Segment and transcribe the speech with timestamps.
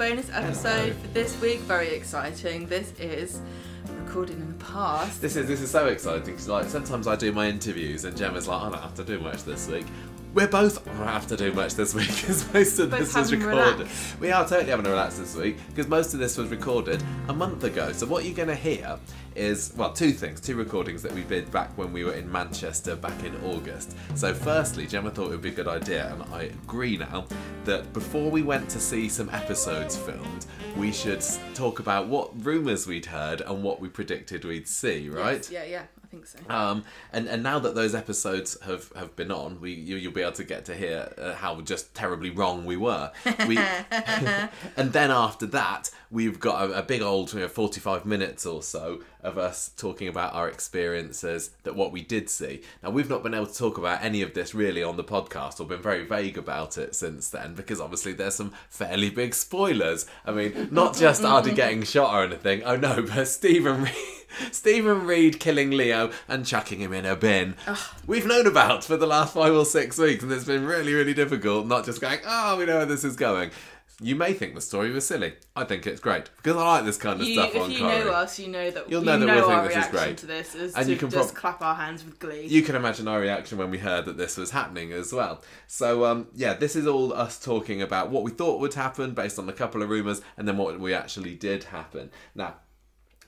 [0.00, 1.58] bonus episode for this week.
[1.58, 2.66] Very exciting.
[2.68, 3.42] This is
[3.98, 5.20] recorded in the past.
[5.20, 8.48] This is this is so exciting because like sometimes I do my interviews and Gemma's
[8.48, 9.84] like, oh, I don't have to do much this week.
[10.32, 13.88] We're both have to do much this week because most of Both this was recorded.
[14.20, 17.32] We are totally having a relax this week because most of this was recorded a
[17.32, 17.90] month ago.
[17.90, 18.96] So what you're going to hear
[19.34, 22.94] is well, two things, two recordings that we did back when we were in Manchester
[22.94, 23.96] back in August.
[24.14, 27.26] So firstly, Gemma thought it would be a good idea, and I agree now
[27.64, 32.86] that before we went to see some episodes filmed, we should talk about what rumours
[32.86, 35.08] we'd heard and what we predicted we'd see.
[35.08, 35.48] Right?
[35.50, 36.38] Yes, yeah, yeah, think so.
[36.48, 40.22] Um, and and now that those episodes have, have been on, we you, you'll be
[40.22, 43.12] able to get to hear uh, how just terribly wrong we were.
[43.46, 43.58] We,
[44.76, 48.44] and then after that, we've got a, a big old you know, forty five minutes
[48.44, 52.62] or so of us talking about our experiences, that what we did see.
[52.82, 55.60] Now we've not been able to talk about any of this really on the podcast,
[55.60, 60.06] or been very vague about it since then, because obviously there's some fairly big spoilers.
[60.24, 62.62] I mean, not just Artie getting shot or anything.
[62.64, 63.84] Oh no, but Stephen.
[63.84, 64.19] Reed
[64.52, 67.56] Stephen Reed killing Leo and chucking him in a bin.
[68.06, 71.14] We've known about for the last five or six weeks, and it's been really, really
[71.14, 73.50] difficult not just going, oh, we know where this is going.
[74.02, 75.34] You may think the story was silly.
[75.54, 77.28] I think it's great because I like this kind of stuff.
[77.28, 79.34] You, stuff if on you know us, you know that You'll you know know, that
[79.36, 80.16] we'll think our this is great.
[80.16, 82.46] to this is And to you can just prob- clap our hands with glee.
[82.46, 85.42] You can imagine our reaction when we heard that this was happening as well.
[85.66, 89.38] So, um, yeah, this is all us talking about what we thought would happen based
[89.38, 92.10] on a couple of rumours and then what we actually did happen.
[92.34, 92.54] Now,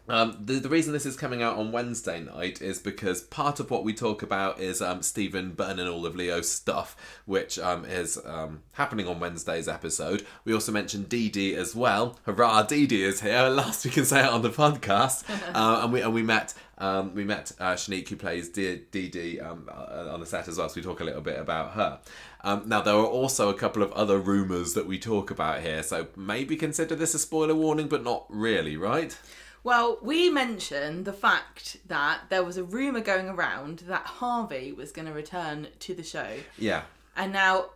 [0.09, 3.71] um, the, the reason this is coming out on Wednesday night is because part of
[3.71, 8.19] what we talk about is um, Stephen burning all of Leo's stuff, which um, is
[8.25, 10.27] um, happening on Wednesday's episode.
[10.45, 12.19] We also mentioned Dee Dee as well.
[12.27, 13.33] Hurrah, Dee Dee is here.
[13.33, 15.25] At last we can say it on the podcast.
[15.55, 19.39] uh, and we and we met um, we met uh, Shanique, who plays Dee Dee
[19.39, 20.69] um, uh, on the set as well.
[20.69, 22.01] So we talk a little bit about her.
[22.43, 25.85] Um, now there are also a couple of other rumours that we talk about here,
[25.85, 29.17] so maybe consider this a spoiler warning, but not really, right?
[29.65, 34.91] Well, we mentioned the fact that there was a rumour going around that Harvey was
[34.91, 36.39] going to return to the show.
[36.59, 36.83] Yeah.
[37.17, 37.71] And now,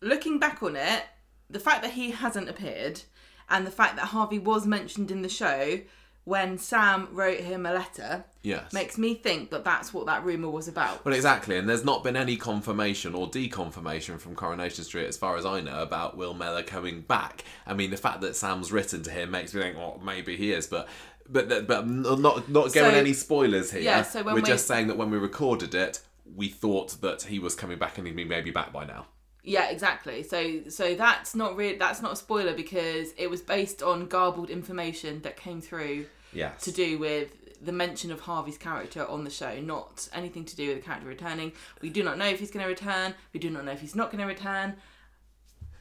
[0.00, 1.04] looking back on it,
[1.48, 3.02] the fact that he hasn't appeared
[3.48, 5.80] and the fact that Harvey was mentioned in the show
[6.24, 8.70] when Sam wrote him a letter Yes.
[8.74, 11.02] makes me think that that's what that rumour was about.
[11.02, 15.38] Well, exactly, and there's not been any confirmation or deconfirmation from Coronation Street, as far
[15.38, 17.44] as I know, about Will Mellor coming back.
[17.66, 20.52] I mean, the fact that Sam's written to him makes me think, well, maybe he
[20.52, 20.86] is, but
[21.28, 23.80] but but not not not giving So- any spoilers here.
[23.82, 26.00] Yeah, so when we're we- just saying that when we recorded it,
[26.34, 29.06] we thought that he was coming back and he'd be maybe back by now.
[29.44, 30.22] Yeah, exactly.
[30.22, 34.50] So so that's not really that's not a spoiler because it was based on garbled
[34.50, 36.62] information that came through Yes.
[36.64, 40.68] to do with the mention of Harvey's character on the show, not anything to do
[40.68, 41.50] with the character returning.
[41.82, 43.14] We do not know if he's going to return.
[43.32, 44.76] We do not know if he's not going to return.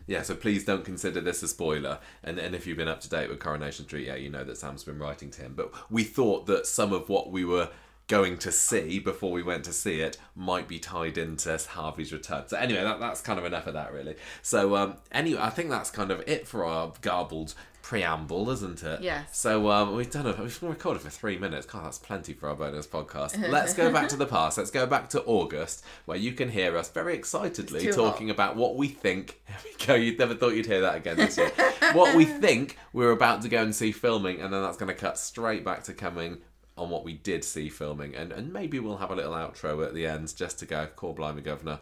[0.08, 2.00] Yeah, so please don't consider this a spoiler.
[2.24, 4.58] And and if you've been up to date with Coronation Street, yeah, you know that
[4.58, 5.54] Sam's been writing to him.
[5.56, 7.70] But we thought that some of what we were
[8.08, 12.48] going to see before we went to see it might be tied into Harvey's return.
[12.48, 14.16] So anyway, that, that's kind of enough of that, really.
[14.42, 17.54] So um, anyway, I think that's kind of it for our garbled
[17.88, 19.00] preamble, isn't it?
[19.00, 19.40] Yes.
[19.40, 20.38] So um, we've done it.
[20.38, 21.66] We've recorded for three minutes.
[21.66, 23.50] God, that's plenty for our bonus podcast.
[23.50, 24.58] Let's go back to the past.
[24.58, 27.96] Let's go back to August, where you can hear us very excitedly too hot.
[27.96, 29.40] talking about what we think.
[29.48, 29.96] There we go.
[29.96, 31.50] You never thought you'd hear that again this year.
[31.94, 35.00] what we think we're about to go and see filming, and then that's going to
[35.00, 36.40] cut straight back to coming
[36.78, 39.94] on what we did see filming, and and maybe we'll have a little outro at
[39.94, 40.88] the end just to go.
[40.88, 41.80] Call blimey, governor,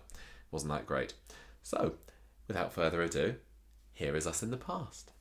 [0.51, 1.16] wasn't that great?
[1.63, 1.95] So,
[2.47, 3.35] without further ado,
[3.95, 5.11] here is us in the past.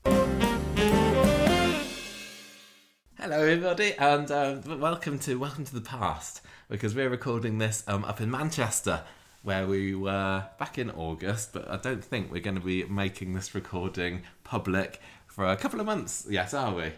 [3.16, 8.04] Hello, everybody, and um, welcome to welcome to the past because we're recording this um,
[8.04, 9.02] up in Manchester,
[9.42, 11.52] where we were back in August.
[11.52, 15.81] But I don't think we're going to be making this recording public for a couple
[15.81, 16.26] of months.
[16.28, 16.93] Yes, are we?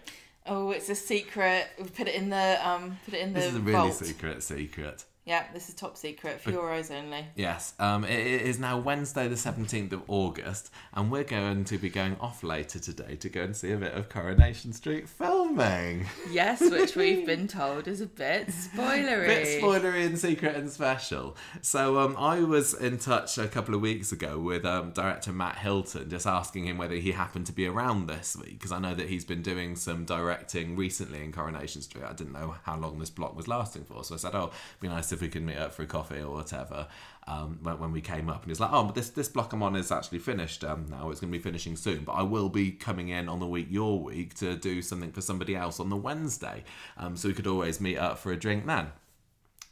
[0.47, 1.67] Oh, it's a secret.
[1.79, 3.95] We put it in the um, put it in the This is a really vault.
[3.95, 5.05] secret secret.
[5.27, 7.27] Yeah, this is top secret for eyes only.
[7.35, 11.89] Yes, um, it, is now Wednesday, the 17th of August, and we're going to be
[11.89, 16.07] going off later today to go and see a bit of Coronation Street filming.
[16.31, 19.25] Yes, which we've been told is a bit spoilery.
[19.25, 21.37] A bit spoilery and secret and special.
[21.61, 25.59] So um, I was in touch a couple of weeks ago with um, director Matt
[25.59, 28.95] Hilton, just asking him whether he happened to be around this week because I know
[28.95, 32.05] that he's been doing some directing recently in Coronation Street.
[32.05, 34.81] I didn't know how long this block was lasting for, so I said, "Oh, it'd
[34.81, 36.87] be nice if we could meet up for a coffee or whatever."
[37.29, 39.63] Um, when, when we came up, and he's like, "Oh, but this this block I'm
[39.63, 41.11] on is actually finished um, now.
[41.11, 43.67] It's going to be finishing soon, but I will be coming in on the week
[43.69, 46.63] your week to do something for somebody else on the Wednesday,
[46.97, 48.93] um, so we could always meet up for a drink then."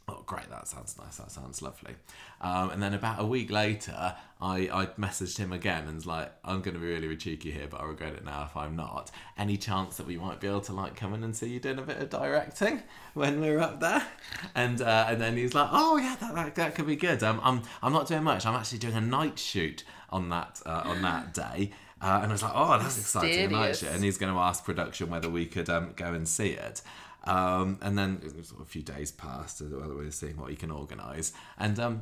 [0.07, 0.49] Oh, great!
[0.51, 1.17] That sounds nice.
[1.17, 1.95] That sounds lovely.
[2.39, 6.31] Um, and then about a week later, I, I messaged him again and was like,
[6.43, 8.75] "I'm going to be really, really cheeky here, but I regret it now if I'm
[8.75, 9.09] not.
[9.35, 11.79] Any chance that we might be able to like come in and see you doing
[11.79, 12.83] a bit of directing
[13.15, 14.05] when we're up there?"
[14.53, 17.23] And uh, and then he's like, "Oh yeah, that, that, that could be good.
[17.23, 18.45] Um, I'm I'm not doing much.
[18.45, 22.33] I'm actually doing a night shoot on that uh, on that day." Uh, and I
[22.33, 23.31] was like, "Oh, that's exciting!
[23.31, 23.79] A night Mysterious.
[23.79, 26.81] shoot." And he's going to ask production whether we could um, go and see it.
[27.25, 28.21] Um, and then
[28.61, 31.33] a few days passed as we were seeing what he can organise.
[31.57, 32.01] And um,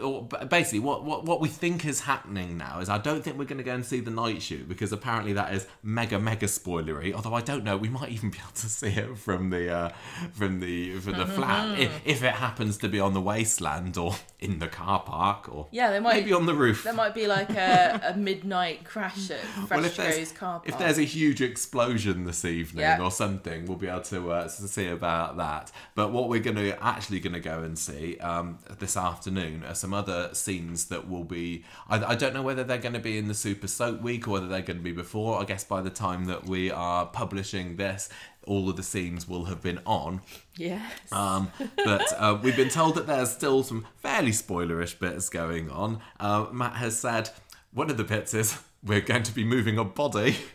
[0.00, 3.44] or basically, what, what, what we think is happening now is I don't think we're
[3.44, 7.12] going to go and see the night shoot because apparently that is mega mega spoilery.
[7.12, 9.88] Although I don't know, we might even be able to see it from the uh,
[10.32, 14.14] from the from the flat if, if it happens to be on the wasteland or
[14.38, 16.82] in the car park or Yeah, they might- maybe on the roof.
[16.84, 19.40] There might be like a, a midnight crash at
[19.70, 20.68] Well, if there's, car park.
[20.68, 23.00] if there's a huge explosion this evening Yeah.
[23.02, 25.70] or something, we'll be able to uh, see about that.
[25.94, 29.74] But what we're going to actually going to go and see um, this afternoon are
[29.82, 31.64] some other scenes that will be.
[31.88, 34.30] I, I don't know whether they're going to be in the Super Soap Week or
[34.30, 35.40] whether they're going to be before.
[35.40, 38.08] I guess by the time that we are publishing this,
[38.46, 40.20] all of the scenes will have been on.
[40.56, 40.80] yes.
[41.10, 46.00] Um, but uh, we've been told that there's still some fairly spoilerish bits going on.
[46.18, 47.30] Uh, Matt has said
[47.72, 50.36] one of the bits is we're going to be moving a body.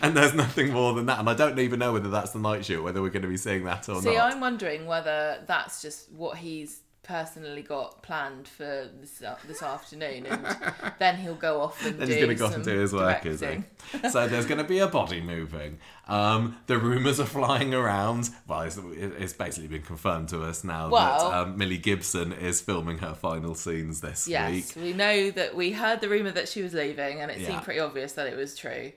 [0.00, 2.64] And there's nothing more than that, and I don't even know whether that's the night
[2.64, 4.14] shoot, whether we're going to be seeing that or See, not.
[4.14, 9.62] See, I'm wondering whether that's just what he's personally got planned for this uh, this
[9.62, 10.44] afternoon, and
[10.98, 13.24] then he'll go off and Then do he's to go off and do his work,
[13.26, 13.62] is he?
[14.10, 15.78] so there's going to be a body moving.
[16.08, 18.30] Um, the rumours are flying around.
[18.48, 22.60] Well, it's, it's basically been confirmed to us now Well- that um, Millie Gibson is
[22.60, 24.64] filming her final scenes this Yes, week.
[24.66, 27.48] Yes, we know that we heard the rumor that she was leaving, and it Yeah.
[27.48, 28.92] seemed pretty obvious that it was true.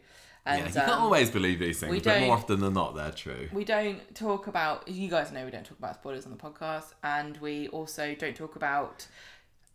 [0.47, 3.11] Yeah, And you can't um, always believe these things, but more often than not, they're
[3.11, 3.49] true.
[3.51, 4.87] we don't talk about.
[4.87, 8.35] You guys know we don't talk about spoilers on the podcast, and we also don't
[8.35, 9.07] talk about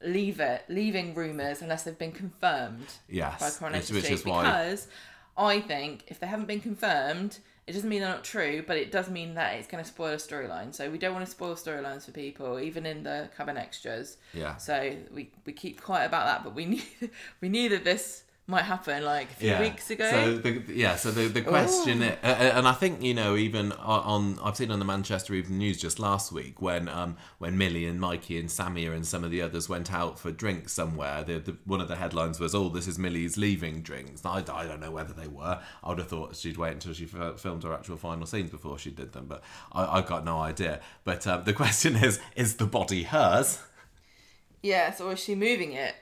[0.05, 4.15] leave it leaving rumors unless they've been confirmed Yes, by Coronation which Street.
[4.15, 4.89] is why- Because
[5.37, 8.91] I think if they haven't been confirmed, it doesn't mean they're not true, but it
[8.91, 10.75] does mean that it's going to spoil a storyline.
[10.75, 14.17] So we don't want to spoil storylines for people, even in the cabin extras.
[14.35, 14.57] Yeah.
[14.57, 16.83] So we we keep quiet about that, but we knew
[17.41, 20.11] we knew that this might happen like a few weeks ago.
[20.11, 23.71] So the, yeah, so the the question, uh, uh, and I think you know even
[23.73, 27.57] on, on I've seen on the Manchester Evening News just last week when um when
[27.57, 31.23] Millie and Mikey and Samia and some of the others went out for drinks somewhere.
[31.23, 34.67] The, the one of the headlines was, "Oh, this is Millie's leaving drinks." I, I
[34.67, 35.61] don't know whether they were.
[35.85, 38.77] I would have thought she'd wait until she f- filmed her actual final scenes before
[38.77, 40.81] she did them, but I, I got no idea.
[41.05, 43.61] But um, the question is, is the body hers?
[44.63, 45.95] yes, or is she moving it?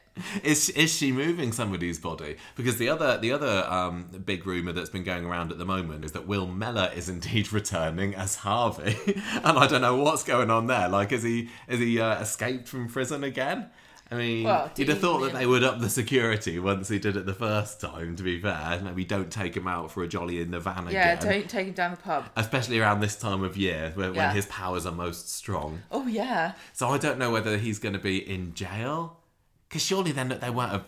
[0.42, 2.36] Is is she moving somebody's body?
[2.56, 6.04] Because the other the other um, big rumor that's been going around at the moment
[6.04, 8.96] is that Will Mellor is indeed returning as Harvey,
[9.44, 10.88] and I don't know what's going on there.
[10.88, 13.70] Like, is he is he uh, escaped from prison again?
[14.12, 17.16] I mean, Well, you'd have thought that they would up the security once he did
[17.16, 18.16] it the first time.
[18.16, 21.12] To be fair, maybe don't take him out for a jolly in the van Yeah,
[21.12, 21.18] again.
[21.22, 22.24] Yeah, don't take him down the pub.
[22.34, 24.26] Especially around this time of year, when, Yeah.
[24.26, 25.82] when his powers are most strong.
[25.92, 26.54] Oh yeah.
[26.72, 29.19] So I don't know whether he's going to be in jail.
[29.70, 30.84] Because surely then they won't have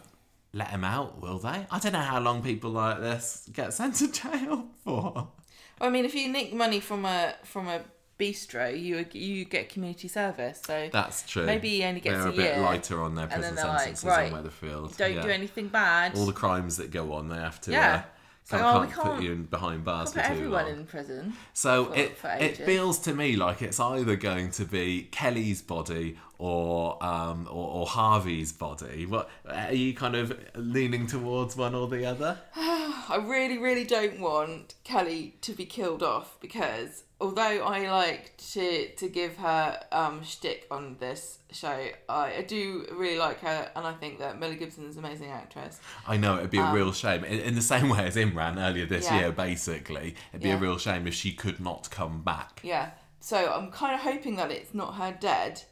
[0.52, 1.66] let him out, will they?
[1.70, 5.12] I don't know how long people like this get sent to jail for.
[5.14, 5.32] Well,
[5.80, 7.82] I mean, if you nick money from a from a
[8.18, 10.60] bistro, you you get community service.
[10.66, 11.46] So That's true.
[11.46, 13.78] Maybe he only gets They're a, a bit year, lighter on their prison they're like,
[13.80, 14.96] sentences right, on Weatherfield.
[14.96, 15.22] don't Yeah.
[15.22, 16.16] do anything bad.
[16.16, 17.70] All the crimes that go on, they have to.
[17.70, 17.94] Yeah.
[17.94, 18.02] Uh,
[18.44, 20.72] So, oh, we can't put can't- you in behind bars put for too everyone long.
[20.80, 21.32] in prison.
[21.54, 25.62] So for- it for it feels to me like it's either going to be Kelly's
[25.62, 29.06] body or um or, or Harvey's body.
[29.06, 32.38] What are you kind of leaning towards one or the other?
[32.56, 38.88] I really, really don't want Kelly to be killed off because although I like to
[39.00, 43.86] to give her um shtick on this show, I, I do really like her, and
[43.86, 45.80] I think that Millie Gibson is an amazing actress.
[46.06, 47.24] I know it'd be a real shame.
[47.24, 49.20] In, in the same way as Imran earlier this Um, Yeah.
[49.22, 50.56] year, basically, it'd be Yeah.
[50.56, 52.60] a real shame if she could not come back.
[52.62, 55.62] Yeah, so I'm kind of hoping that it's not her dead,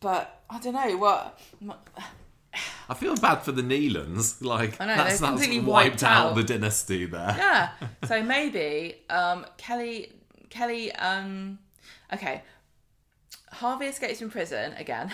[0.00, 1.38] but I don't know what.
[2.88, 4.40] I feel bad for the Neelans.
[4.42, 6.34] Like I know, that's, they're that's completely wiped wiped out out.
[6.36, 7.34] the dynasty there.
[7.36, 7.70] Yeah,
[8.06, 10.12] so maybe um Kelly
[10.50, 11.58] Kelly um
[12.12, 12.42] okay
[13.52, 15.10] Harvey escapes from prison again,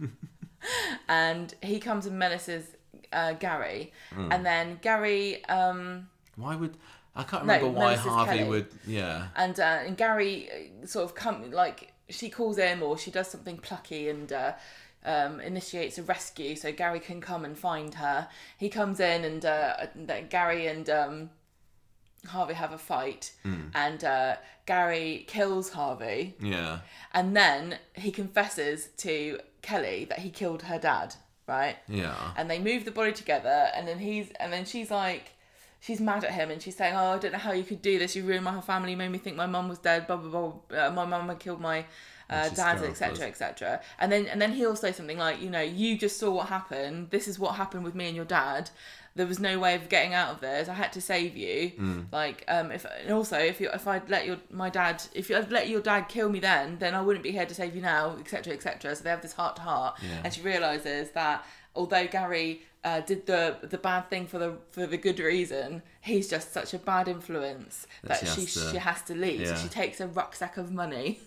[1.08, 2.64] and he comes and menaces
[3.12, 4.32] uh, Gary, Hmm.
[4.32, 6.76] and then Gary um, Why would
[7.16, 8.48] I can't No, remember why Harvey Kelly.
[8.48, 8.66] would?
[8.86, 9.28] Yeah.
[9.36, 13.28] and uh, and Gary uh, sort of come like she calls him or she does
[13.28, 14.32] something plucky and.
[14.32, 14.52] Uh,
[15.04, 18.28] um, initiates a rescue so Gary can come and find her.
[18.58, 19.86] He comes in and uh,
[20.28, 21.30] Gary and um,
[22.26, 23.68] Harvey have a fight, Hmm.
[23.74, 26.80] and uh, Gary kills Harvey, Yeah.
[27.14, 31.14] and then he confesses to Kelly that he killed her dad,
[31.46, 31.76] right?
[31.88, 32.32] Yeah.
[32.36, 35.30] and they move the body together and then he's and then she's like
[35.80, 37.98] she's mad at him and she's saying oh i don't know how you could do
[37.98, 38.14] this.
[38.16, 38.90] You ruined my whole family.
[38.90, 40.06] You made me think my mum was dead.
[40.06, 40.30] Blah blah
[40.70, 41.84] blah uh, my mum had killed my
[42.30, 45.62] uh, she's dad etc etc and then and then he'll say something like you know
[45.62, 47.08] you just saw what happened.
[47.10, 48.70] This is what happened with me and your dad
[49.18, 50.68] there was no way of getting out of this.
[50.68, 51.72] I had to save you.
[51.78, 52.04] Mm.
[52.12, 55.50] Like, um, if and also if you if I'd let your my dad if you'd
[55.50, 58.16] let your dad kill me then, then I wouldn't be here to save you now,
[58.18, 58.54] etc.
[58.54, 58.96] etc.
[58.96, 61.44] So they have this heart to heart, and she realizes that
[61.74, 66.28] although Gary uh, did the the bad thing for the for the good reason, he's
[66.30, 69.40] just such a bad influence that, That she she has to- she has to leave.
[69.40, 69.54] Yeah.
[69.54, 71.20] So she takes a rucksack of money,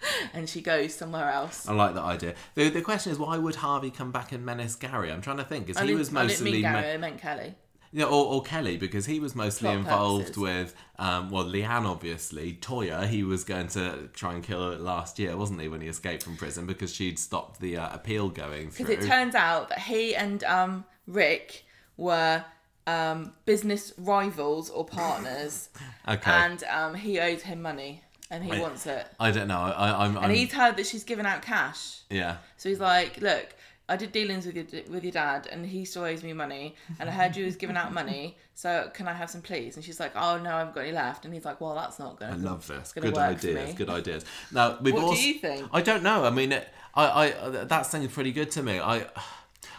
[0.34, 1.68] and she goes somewhere else.
[1.68, 2.34] I like that idea.
[2.54, 5.10] The, the question is, why would Harvey come back and menace Gary?
[5.10, 5.66] I'm trying to think.
[5.66, 7.54] Because he was I didn't mostly mean me- Gary, I meant Kelly.
[7.90, 10.42] Yeah, or, or Kelly, because he was mostly Plot involved purposes.
[10.42, 12.58] with, um, well, Leanne, obviously.
[12.60, 15.88] Toyah, he was going to try and kill her last year, wasn't he, when he
[15.88, 18.86] escaped from prison because she'd stopped the uh, appeal going through.
[18.86, 21.64] Because it turns out that he and um, Rick
[21.96, 22.44] were
[22.86, 25.70] um, business rivals or partners,
[26.08, 26.30] okay.
[26.30, 28.60] and um, he owed him money and he Wait.
[28.60, 29.06] wants it.
[29.18, 29.58] I don't know.
[29.58, 30.16] I, I'm.
[30.18, 32.00] I'm And he's heard that she's given out cash.
[32.10, 32.36] yeah.
[32.56, 33.54] So he's like, look,
[33.88, 36.74] I did dealings with your, with your dad, and he still owes me money.
[37.00, 39.76] And I heard you was giving out money, so can I have some, please?
[39.76, 41.24] And she's like, oh no, I haven't got any left.
[41.24, 42.28] And he's like, well, that's not good.
[42.28, 42.92] I love this.
[42.92, 43.74] Good ideas.
[43.74, 44.24] Good ideas.
[44.52, 45.68] Now we've What do you think?
[45.72, 46.24] I don't know.
[46.24, 48.78] I mean, it, I, I that sounds pretty good to me.
[48.78, 49.06] I,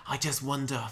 [0.08, 0.84] I just wonder.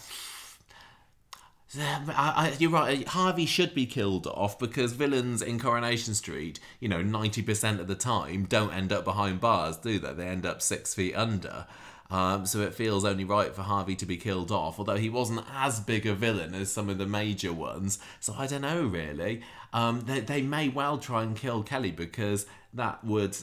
[1.80, 3.08] I, I, you're right.
[3.08, 7.88] Harvey should be killed off because villains in Coronation Street, you know, ninety percent of
[7.88, 10.14] the time don't end up behind bars, do they?
[10.14, 11.68] They end up six feet under.
[12.10, 15.44] Um, so it feels only right for Harvey to be killed off, although he wasn't
[15.54, 18.00] as big a villain as some of the major ones.
[18.22, 19.42] So I don't know really.
[19.74, 23.38] Um, they, they may well try and kill Kelly because that would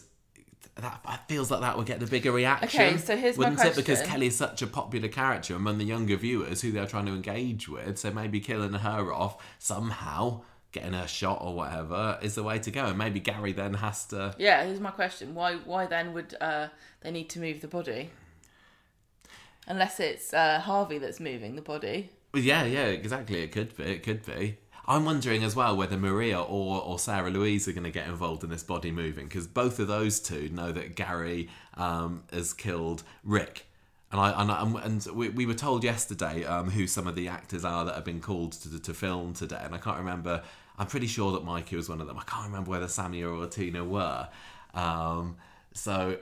[0.77, 2.81] that feels like that would get the bigger reaction.
[2.81, 3.77] Okay, so here's my wouldn't it?
[3.77, 4.13] Because question.
[4.13, 7.99] Kelly's such a popular character among the younger viewers who they're trying to engage with.
[7.99, 12.71] So maybe killing her off somehow, getting her shot or whatever, is the way to
[12.73, 12.87] go.
[12.87, 14.35] And maybe Gary then has to.
[14.37, 15.35] Yeah, here's my question.
[15.35, 16.69] Why why then would uh,
[17.03, 18.11] they need to move the body?
[19.67, 22.11] Unless it's uh, Harvey that's moving the body.
[22.35, 23.43] Well, yeah, yeah, exactly.
[23.43, 23.85] It could be.
[23.85, 24.59] It could be.
[24.87, 28.45] I'm wondering as well whether Maria or, or Sarah Louise are going to get involved
[28.45, 33.03] in this body moving because both of those two know that Gary um, has killed
[33.23, 33.67] Rick.
[34.13, 37.29] And I and, I, and we, we were told yesterday um, who some of the
[37.29, 40.43] actors are that have been called to, to film today, and I can't remember.
[40.79, 42.19] I'm pretty sure that Mikey was one of them.
[42.19, 44.29] I can't remember whether Sammy or Tina were.
[44.73, 45.37] Um,
[45.73, 46.19] so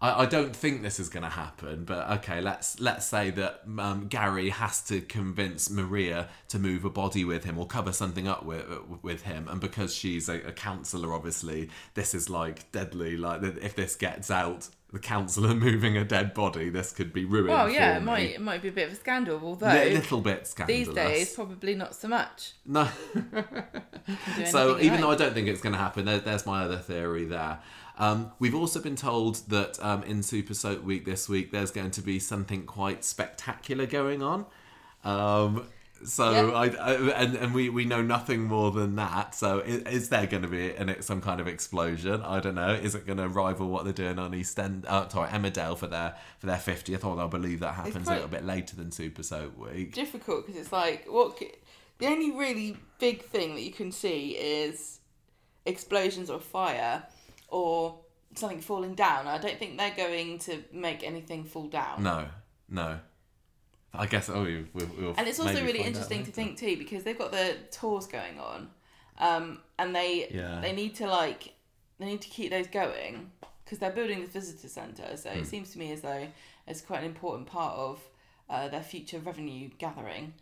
[0.00, 3.62] I, I don't think this is going to happen, but okay, let's let's say that
[3.78, 8.28] um, Gary has to convince Maria to move a body with him or cover something
[8.28, 8.64] up with
[9.02, 13.16] with him, and because she's a, a counselor, obviously this is like deadly.
[13.16, 17.48] Like if this gets out, the counselor moving a dead body, this could be ruined.
[17.48, 18.06] Well, yeah, it me.
[18.06, 20.86] might it might be a bit of a scandal, although Li- little bit scandalous.
[20.86, 22.52] these days probably not so much.
[22.64, 22.88] no.
[24.46, 27.24] So even though I don't think it's going to happen, there, there's my other theory
[27.24, 27.58] there.
[27.98, 31.90] Um, we've also been told that um, in Super Soap Week this week, there's going
[31.92, 34.46] to be something quite spectacular going on.
[35.02, 35.66] Um,
[36.04, 36.52] so Yeah.
[36.52, 39.34] I, I and, and we, we know nothing more than that.
[39.34, 42.20] So is, is there going to be an, some kind of explosion?
[42.22, 42.74] I don't know.
[42.74, 44.84] Is it going to rival what they're doing on East End?
[44.86, 47.02] Uh, sorry, Emmerdale for their for their 50th?
[47.04, 49.94] Or they'll believe that happens a little bit later than Super Soap Week.
[49.94, 51.40] difficult because it's like what
[51.98, 55.00] the only really big thing that you can see is
[55.64, 57.04] explosions or fire
[57.48, 57.98] or
[58.34, 59.26] something falling down.
[59.26, 62.02] I don't think they're going to make anything fall down.
[62.02, 62.26] No,
[62.68, 62.98] no.
[63.94, 64.28] I guess.
[64.28, 67.32] Oh, we, we, we'll And it's also really interesting to think too because they've got
[67.32, 68.68] the tours going on,
[69.18, 70.60] um, and they Yeah.
[70.60, 71.54] they need to like
[71.98, 73.30] they need to keep those going
[73.64, 75.16] because they're building the visitor centre.
[75.16, 75.38] So Hmm.
[75.38, 76.28] it seems to me as though
[76.66, 78.00] it's quite an important part of
[78.50, 80.34] uh, their future revenue gathering.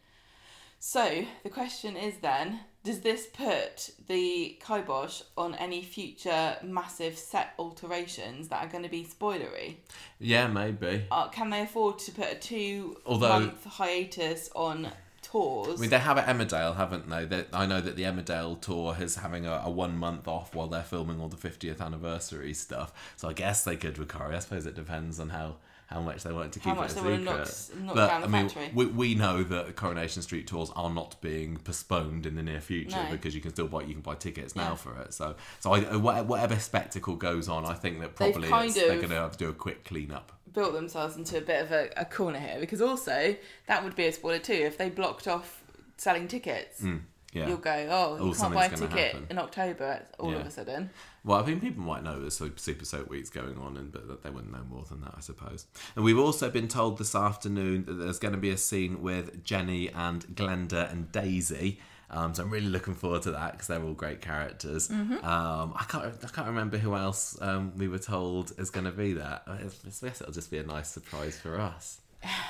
[0.86, 7.54] So the question is then, does this put the kibosh on any future massive set
[7.58, 9.76] alterations that are going to be spoilery?
[10.18, 11.06] Yeah, maybe.
[11.10, 15.78] Uh, can they afford to put a two Although- month hiatus on tours?
[15.78, 17.24] I mean, they have at Emmerdale, haven't they?
[17.24, 20.68] That I know that the Emmerdale tour is having a, a one month off while
[20.68, 22.92] they're filming all the 50th anniversary stuff.
[23.16, 24.34] So I guess they could recover.
[24.34, 26.94] I suppose it depends on how, how much they wanted to keep How much it
[26.94, 27.34] they a wanna secret.
[27.36, 28.70] knock s- knock but down the I mean, factory.
[28.74, 32.96] we, we know that Coronation Street tours are not being postponed in the near future
[33.04, 33.10] No.
[33.10, 34.68] because you can still buy you can buy tickets Yeah.
[34.68, 35.12] now for it.
[35.14, 39.14] So so I, uh, whatever spectacle goes on, I think that probably they're going to
[39.16, 40.32] have to do a quick clean up.
[40.52, 43.36] built themselves into a bit of a, a corner here because also
[43.66, 45.62] that would be a spoiler too if they blocked off
[45.96, 46.80] selling tickets.
[46.80, 47.00] Mm.
[47.34, 47.48] Yeah.
[47.48, 49.26] you'll go, oh, you Or can't buy a ticket happen.
[49.28, 50.38] in October all Yeah.
[50.38, 50.88] of a sudden.
[51.24, 54.22] Well, I mean, people might know there's Super Super Soap Week's going on, and but
[54.22, 55.66] they wouldn't know more than that, I suppose.
[55.96, 59.42] And we've also been told this afternoon that there's going to be a scene with
[59.44, 61.80] Jenny and Glenda and Daisy.
[62.10, 64.88] Um, so I'm really looking forward to that because they're all great characters.
[64.88, 65.24] Mm-hmm.
[65.24, 68.92] Um, I can't I can't remember who else um, we were told is going to
[68.92, 69.40] be there.
[69.46, 72.00] I guess it'll just be a nice surprise for us.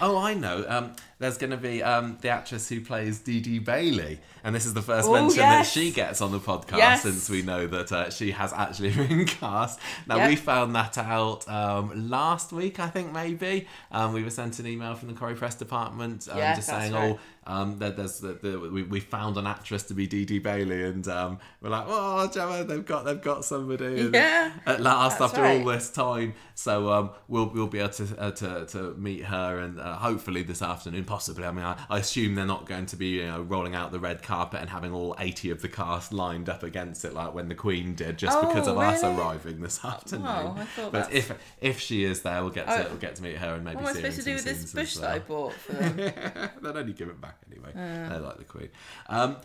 [0.00, 0.64] Oh, I know.
[0.69, 4.66] Um, there's going to be um, the actress who plays Dee Dee Bailey, and this
[4.66, 5.66] is the first Oh, mention yes.
[5.73, 7.02] that she gets on the podcast Yes.
[7.02, 9.78] since we know that uh, she has actually been cast.
[10.07, 10.28] Now Yep.
[10.31, 13.66] we found that out um, last week, I think maybe.
[13.90, 16.93] Um, we were sent an email from the Corrie Press department um, Yes, just saying,
[16.93, 17.12] right.
[17.12, 20.38] "Oh, um, that there's the, the, we, we found an actress to be Dee Dee
[20.38, 24.80] Bailey," and um, we're like, "Oh, Gemma, they've got they've got somebody." And Yeah, At
[24.80, 25.60] last, that's after right.
[25.60, 29.58] all this time, so um, we'll we'll be able to uh, to, to meet her
[29.58, 31.44] and uh, hopefully this afternoon, possibly.
[31.44, 34.00] I mean, I, I assume they're not going to be you know rolling out the
[34.00, 37.48] red carpet and having all eighty of the cast lined up against it like when
[37.48, 40.24] the Queen did, just Oh, because of us arriving this afternoon.
[40.26, 42.88] Thought but that's- if if she is there, we'll get to Oh.
[42.88, 44.72] we'll get to meet her and maybe What am I supposed to do with this
[44.72, 45.24] bush as that I well.
[45.28, 47.71] bought for only give it back anyway.
[47.75, 48.69] They like the Queen.
[49.09, 49.37] Um,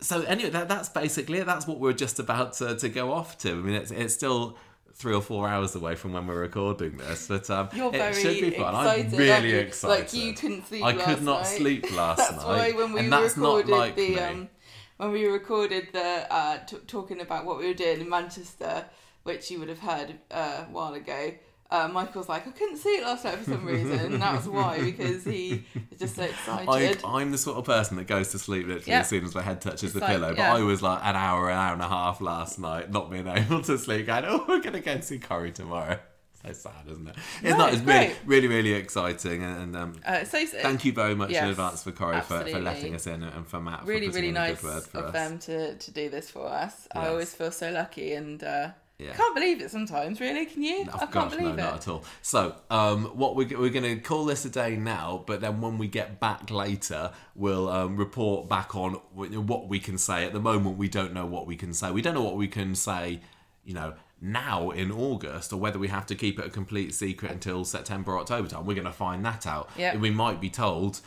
[0.00, 1.46] so anyway, that, that's basically it.
[1.46, 3.50] That's what we're just about to, to go off to.
[3.50, 4.56] I mean, it's, it's still
[4.94, 8.40] three or four hours away from when we're recording this, but um, You're it should
[8.40, 8.74] be fun.
[8.74, 9.12] excited.
[9.12, 9.58] I'm really you?
[9.58, 10.00] excited.
[10.04, 10.84] Like you couldn't sleep.
[10.84, 11.46] I last could not night.
[11.46, 14.48] sleep last That's night, why when we that's recorded like the um,
[14.96, 18.86] when we recorded the uh, t- talking about what we were doing in Manchester,
[19.24, 21.32] which you would have heard uh, a while ago.
[21.70, 24.36] Uh, Michael was like, I couldn't see it last night for some reason, and that
[24.36, 27.00] was why because he was just so excited.
[27.04, 29.00] I, I'm the sort of person that goes to sleep literally Yeah.
[29.00, 30.28] as soon as my head touches the like, pillow.
[30.28, 30.54] But yeah.
[30.54, 33.62] I was like an hour, an hour and a half last night, not being able
[33.62, 34.06] to sleep.
[34.06, 35.98] Going, oh, we're gonna go and see Corrie tomorrow.
[36.46, 37.16] So sad, isn't it?
[37.42, 37.68] It's No, not.
[37.72, 39.42] It's it's really, really, really exciting.
[39.42, 42.60] And, and um, uh, so thank you very much in advance for Corrie for, for
[42.60, 44.98] letting us in, and for Matt really, for really in a nice good word for
[44.98, 45.12] of us.
[45.12, 46.86] them to, to do this for us.
[46.94, 49.12] I always feel so lucky, and uh, Yeah.
[49.12, 50.20] can't believe it sometimes.
[50.20, 50.86] Really, can you?
[50.88, 51.56] Oh, I can't gosh, no, believe it.
[51.62, 52.04] not at all.
[52.22, 55.76] So, um, what we're, we're going to call this a day now, but then when
[55.76, 60.24] we get back later, we'll um, report back on what we can say.
[60.24, 61.90] At the moment, we don't know what we can say.
[61.90, 63.20] We don't know what we can say,
[63.66, 67.30] you know, now in August, or whether we have to keep it a complete secret
[67.30, 68.64] until September or October time.
[68.64, 69.68] We're going to find that out.
[69.76, 69.96] Yeah.
[69.96, 71.00] We might be told.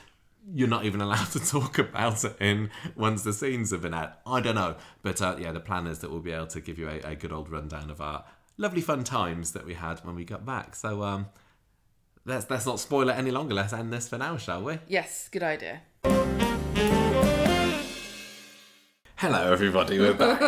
[0.53, 4.13] You're not even allowed to talk about it in once the scenes have been out.
[4.25, 6.79] I don't know, but uh, yeah, the plan is that we'll be able to give
[6.79, 8.25] you a, a good old rundown of our
[8.57, 10.75] lovely fun times that we had when we got back.
[10.75, 11.27] So um,
[12.25, 13.53] let's let's not spoil it any longer.
[13.53, 14.79] Let's end this for now, shall we?
[14.87, 15.81] Yes, good idea.
[19.15, 19.99] Hello, everybody.
[19.99, 20.39] We're back.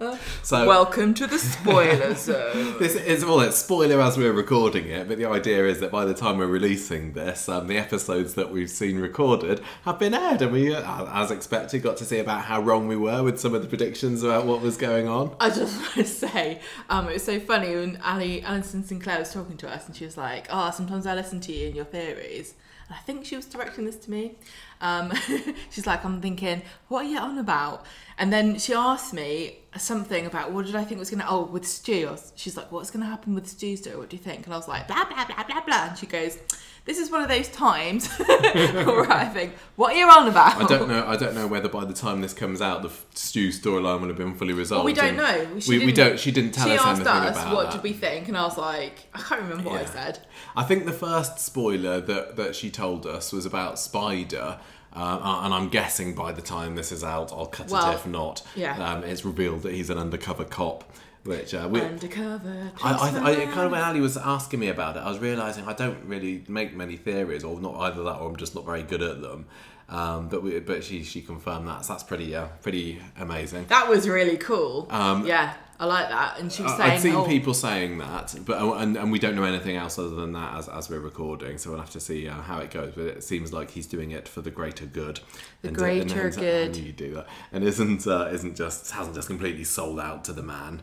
[0.42, 2.78] so Welcome to the spoiler zone.
[2.78, 6.04] This is well, it's spoiler as we're recording it, but the idea is that by
[6.04, 10.42] the time we're releasing this, um, the episodes that we've seen recorded have been aired,
[10.42, 13.54] and we, uh, as expected, got to see about how wrong we were with some
[13.54, 15.36] of the predictions about what was going on.
[15.40, 19.32] I just want to say, um, it was so funny when Ali Alison Sinclair was
[19.32, 21.84] talking to us, and she was like, "Oh, sometimes I listen to you and your
[21.84, 22.54] theories."
[22.90, 24.32] And I think she was directing this to me.
[24.80, 25.12] Um,
[25.70, 27.86] she's like, "I'm thinking, what are you on about?"
[28.18, 31.64] And then she asked me something about what did I think was gonna oh with
[31.66, 32.16] Stu.
[32.34, 33.96] She's like, "What's gonna happen with Stu's story?
[33.96, 36.06] What do you think?" And I was like, "Blah blah blah blah blah." And she
[36.06, 36.36] goes.
[36.86, 40.62] This is one of those times where I think, what are you on about?
[40.62, 41.04] I don't know.
[41.06, 44.16] I don't know whether by the time this comes out, the Stu storyline will have
[44.16, 44.84] been fully resolved.
[44.86, 45.60] we don't know.
[45.60, 46.18] She We, we don't.
[46.18, 47.72] She didn't tell she us asked anything us about what that.
[47.74, 50.20] did we think, and I was like, I can't remember what I said.
[50.56, 54.58] I think the first spoiler that, that she told us was about Spider.
[54.92, 58.06] Uh, and I'm guessing by the time this is out, I'll cut Well, it if
[58.08, 58.42] not.
[58.56, 58.76] yeah.
[58.94, 60.82] Um, it's revealed that he's an undercover cop,
[61.24, 62.72] which uh, we, Undercover.
[62.82, 65.66] I, I, I kind of when Ali was asking me about it, I was realizing
[65.66, 68.82] I don't really make many theories, or not either that, or I'm just not very
[68.82, 69.46] good at them.
[69.88, 73.66] Um, but we, but she she confirmed that, so that's pretty uh, pretty amazing.
[73.66, 74.86] That was really cool.
[74.88, 76.38] Um, yeah, I like that.
[76.38, 79.18] And she was saying, I'd seen oh, people saying that, but uh, and, and we
[79.18, 81.58] don't know anything else other than that as, as we're recording.
[81.58, 82.92] So we'll have to see uh, how it goes.
[82.94, 85.20] But it seems like he's doing it for the greater good.
[85.62, 86.76] The And, uh, greater and, uh, good.
[86.76, 90.32] Knew you'd do that, and isn't uh, isn't just hasn't just completely sold out to
[90.32, 90.82] the man.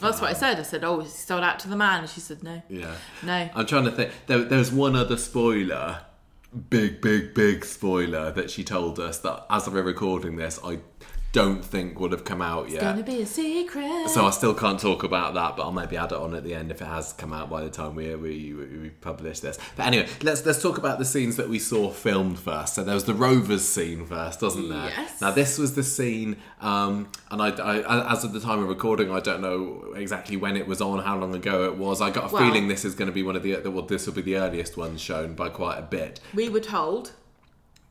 [0.00, 0.58] That's what I said.
[0.58, 2.00] I said, oh, he sold out to the man?
[2.00, 2.94] And she said, no, Yeah.
[3.22, 3.48] no.
[3.54, 4.12] I'm trying to think.
[4.26, 6.00] There, there's one other spoiler,
[6.70, 10.78] big, big, big spoiler that she told us that as we're recording this, I
[11.34, 12.80] don't think would have come out yet.
[12.80, 14.08] Gonna be a secret.
[14.08, 16.54] So I still can't talk about that, but I'll maybe add it on at the
[16.54, 19.58] end if it has come out by the time we we, we, we publish this.
[19.76, 22.74] But anyway, let's let's talk about the scenes that we saw filmed first.
[22.76, 24.86] So there was the Rovers scene first, wasn't there?
[24.96, 25.20] Yes.
[25.20, 29.10] Now this was the scene, um, and I, I as of the time of recording,
[29.10, 32.00] I don't know exactly when it was on, how long ago it was.
[32.00, 34.06] I got a Well- feeling this is going to be one of the well, this
[34.06, 36.20] will be the earliest one shown by quite a bit.
[36.32, 37.10] we were told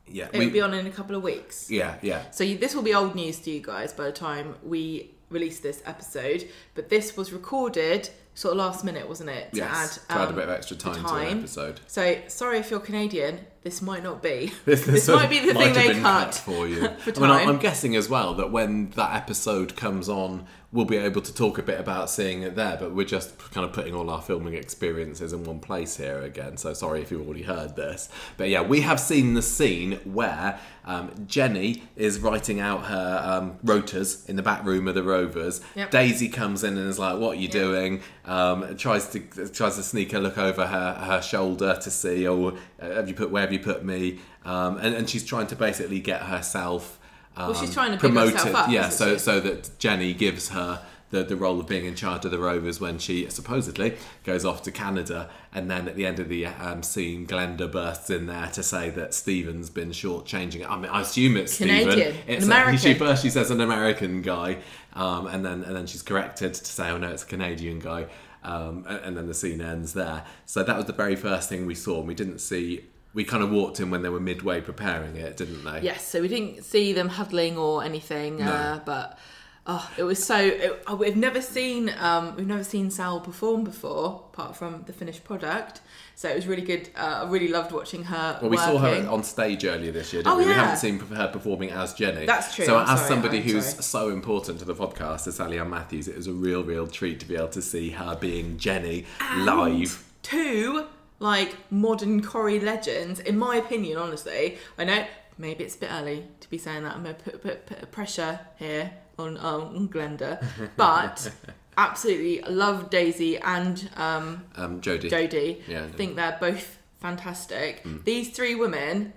[0.06, 1.70] Yeah, It'll be on in a couple of weeks.
[1.70, 2.30] Yeah, yeah.
[2.30, 5.60] So you, this will be old news to you guys by the time we release
[5.60, 6.48] this episode.
[6.74, 9.52] But this was recorded sort of last minute, wasn't it?
[9.52, 11.80] To Yes, add, to add a um, bit of extra the time, to an episode.
[11.86, 14.52] So sorry if you're Canadian, this might not be.
[14.66, 16.88] This, This might be the thing they cut for you.
[16.98, 17.48] for I mean.
[17.48, 21.56] I'm guessing as well that when that episode comes on, we'll be able to talk
[21.56, 22.76] a bit about seeing it there.
[22.78, 26.56] But we're just kind of putting all our filming experiences in one place here again.
[26.58, 28.08] So sorry if you've already heard this.
[28.36, 33.58] But yeah, we have seen the scene where um, Jenny is writing out her um,
[33.64, 35.60] rotas in the back room of the Rovers.
[35.74, 35.90] Yep.
[35.90, 39.82] Daisy comes in and is like, "What are you doing?" Um, tries to tries to
[39.82, 42.58] sneak a look over her, her shoulder to see, "Oh,
[42.92, 46.00] have you put where have you put me?" Um, and, and she's trying to basically
[46.00, 46.98] get herself.
[47.36, 48.88] Um, she's trying to promoted, up, yeah.
[48.88, 49.18] So she?
[49.18, 50.80] so that Jenny gives her
[51.14, 54.62] the, the role of being in charge of the Rovers when she supposedly goes off
[54.62, 58.48] to Canada, and then at the end of the um, scene, Glenda bursts in there
[58.48, 60.60] to say that Stephen's been shortchanging.
[60.60, 60.70] it.
[60.70, 62.16] I mean, I assume it's Canadian, Stephen.
[62.26, 62.78] It's American.
[62.78, 64.58] she first she says an American guy,
[64.94, 68.06] um, and then and then she's corrected to say, oh no, it's a Canadian guy.
[68.44, 70.24] Um, and, and then the scene ends there.
[70.46, 71.98] So that was the very first thing we saw.
[71.98, 72.84] and We didn't see.
[73.14, 75.80] We kind of walked in when they were midway preparing it, didn't they?
[75.80, 79.18] Yes, so we didn't see them huddling or anything, uh, but
[79.66, 80.36] oh, it was so.
[80.36, 84.92] It, oh, we've never seen um, we've never seen Sal perform before, apart from the
[84.92, 85.80] finished product.
[86.16, 86.88] So it was really good.
[86.96, 88.38] Uh, I really loved watching her.
[88.40, 90.46] Well, we saw her on stage earlier this year, didn't Oh, we?
[90.46, 92.24] We haven't seen her performing as Jenny.
[92.24, 93.82] That's true, So, I'm as sorry, somebody I'm who's sorry.
[93.82, 97.18] so important to the podcast, as Sally Ann Matthews, it was a real, real treat
[97.20, 99.06] to be able to see her being Jenny
[99.38, 100.04] live.
[100.22, 100.86] two
[101.18, 103.98] like modern Corrie legends, in my opinion.
[103.98, 105.06] Honestly, I know
[105.38, 106.94] maybe it's a bit early to be saying that.
[106.94, 110.44] I'm gonna put, put, put pressure here on um, on Glenda,
[110.76, 111.30] but
[111.76, 115.10] absolutely love Daisy and um, Um, Jodie.
[115.10, 115.60] Jodie.
[115.66, 115.84] Yeah.
[115.84, 117.82] I think they're both fantastic.
[117.84, 118.04] Mm.
[118.04, 119.12] These three women,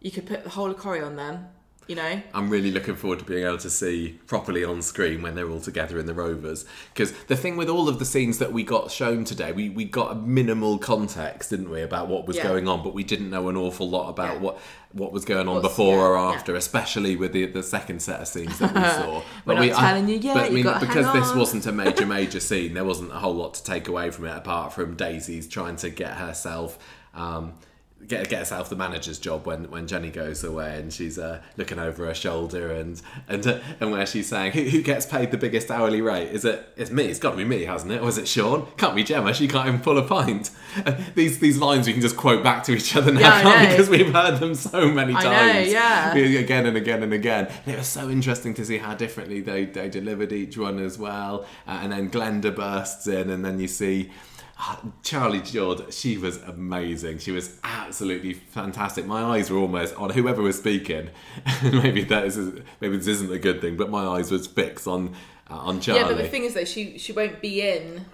[0.00, 1.46] you could put the whole of Corrie on them.
[1.86, 5.34] You know, I'm really looking forward to being able to see properly on screen when
[5.34, 6.64] they're all together in the Rovers.
[6.94, 9.84] Because the thing with all of the scenes that we got shown today, we, we
[9.84, 12.44] got a minimal context, didn't we, about what was Yeah.
[12.44, 14.40] going on, but we didn't know an awful lot about Yeah.
[14.40, 14.58] what
[14.92, 18.20] what was going on What's- before yeah, or after, especially with the, the second set
[18.20, 19.22] of scenes that we saw.
[19.44, 21.38] We're not we, telling you yet, But I mean, because this on.
[21.38, 24.36] wasn't a major, major scene, there wasn't a whole lot to take away from it
[24.36, 26.78] apart from Daisy's trying to get herself.
[27.12, 27.54] Um,
[28.06, 31.78] Get, get herself the manager's job when, when Jenny goes away and she's uh, looking
[31.78, 35.38] over her shoulder and and uh, and where she's saying who, who gets paid the
[35.38, 36.28] biggest hourly rate?
[36.30, 38.02] Is it it's me it's got to be me hasn't it?
[38.02, 38.66] Or is it Sean?
[38.76, 40.50] Can't be Gemma she can't even pull a pint.
[40.84, 43.60] And these these lines we can just quote back to each other now Yeah, can't
[43.60, 43.66] we?
[43.68, 45.66] because we've heard them so many I times.
[45.66, 46.14] know, yeah.
[46.14, 47.46] again and again and again.
[47.64, 50.98] And it was so interesting to see how differently they, they delivered each one as
[50.98, 51.46] well.
[51.66, 54.10] Uh, and then Glenda bursts in and then you see
[55.02, 57.18] Charlie Jord, she was amazing.
[57.18, 59.04] She was absolutely fantastic.
[59.06, 61.10] My eyes were almost on whoever was speaking.
[61.62, 62.38] maybe that is
[62.80, 65.14] maybe this isn't a good thing, but my eyes was fixed on
[65.50, 66.00] uh, on Charlie.
[66.02, 68.06] Yeah, but the thing is though, she she won't be in.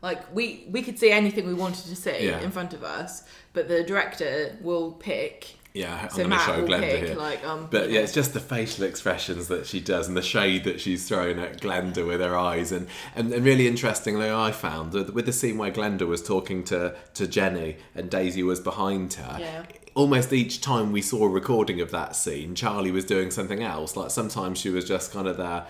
[0.00, 2.40] Like we we could see anything we wanted to see Yeah.
[2.40, 5.57] in front of us, but the director will pick.
[5.78, 7.14] Yeah, I'm going to show Glenda pick here.
[7.14, 7.68] like um.
[7.70, 11.06] But yeah, it's just the facial expressions that she does and the shade that she's
[11.06, 12.72] throwing at Glenda with her eyes.
[12.72, 16.64] And, and, and really interestingly, I found that with the scene where Glenda was talking
[16.64, 19.62] to, to Jenny and Daisy was behind her, Yeah.
[19.98, 23.96] Almost each time we saw a recording of that scene, Charlie was doing something else.
[23.96, 25.66] Like sometimes she was just kind of there,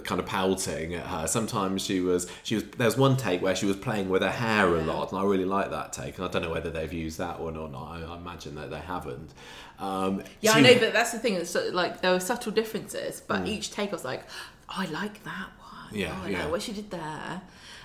[0.00, 1.26] kind of pouting at her.
[1.26, 2.64] Sometimes she was she was.
[2.64, 5.24] There was one take where she was playing with her hair a lot, and I
[5.24, 6.16] really like that take.
[6.16, 7.84] And I don't know whether they've used that one or not.
[7.92, 9.30] I, I imagine that they haven't.
[9.78, 11.34] Um, Yeah, she- I know, but that's the thing.
[11.34, 13.48] It's like there were subtle differences, but Mm.
[13.48, 14.24] each take I was like,
[14.70, 15.92] oh, I like that one.
[16.00, 16.38] Yeah, oh, I yeah.
[16.44, 17.42] know what she did there.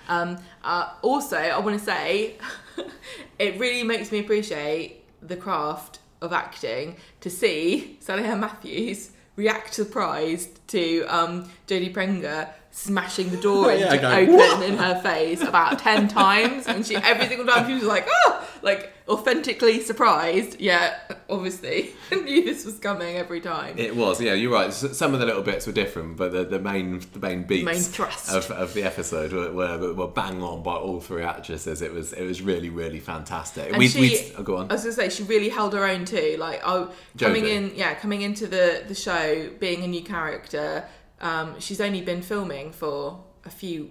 [0.08, 2.36] Um, uh, also, I want to say,
[3.38, 9.74] it really makes me appreciate the craft of acting to see Sally Ann Matthews react
[9.74, 16.08] surprised to um, Jodie Prenger smashing the door Yeah, open in her face about 10
[16.08, 21.92] times and she every single time she was like oh like authentically surprised yeah obviously
[22.12, 24.32] knew this was coming every time It was, yeah.
[24.34, 24.72] You're right.
[24.72, 27.80] Some of the little bits were different, but the, the main the main beats Main
[27.80, 28.32] thrust.
[28.32, 31.82] of, of the episode were, were, were bang on by all three actresses.
[31.82, 33.68] It was it was really really fantastic.
[33.68, 34.70] And we she- we oh, go on.
[34.70, 36.36] I was gonna say she really held her own too.
[36.38, 37.70] Like oh, coming Jodie.
[37.70, 40.84] in, yeah, coming into the the show, being a new character.
[41.22, 43.90] Um, she's only been filming for a few,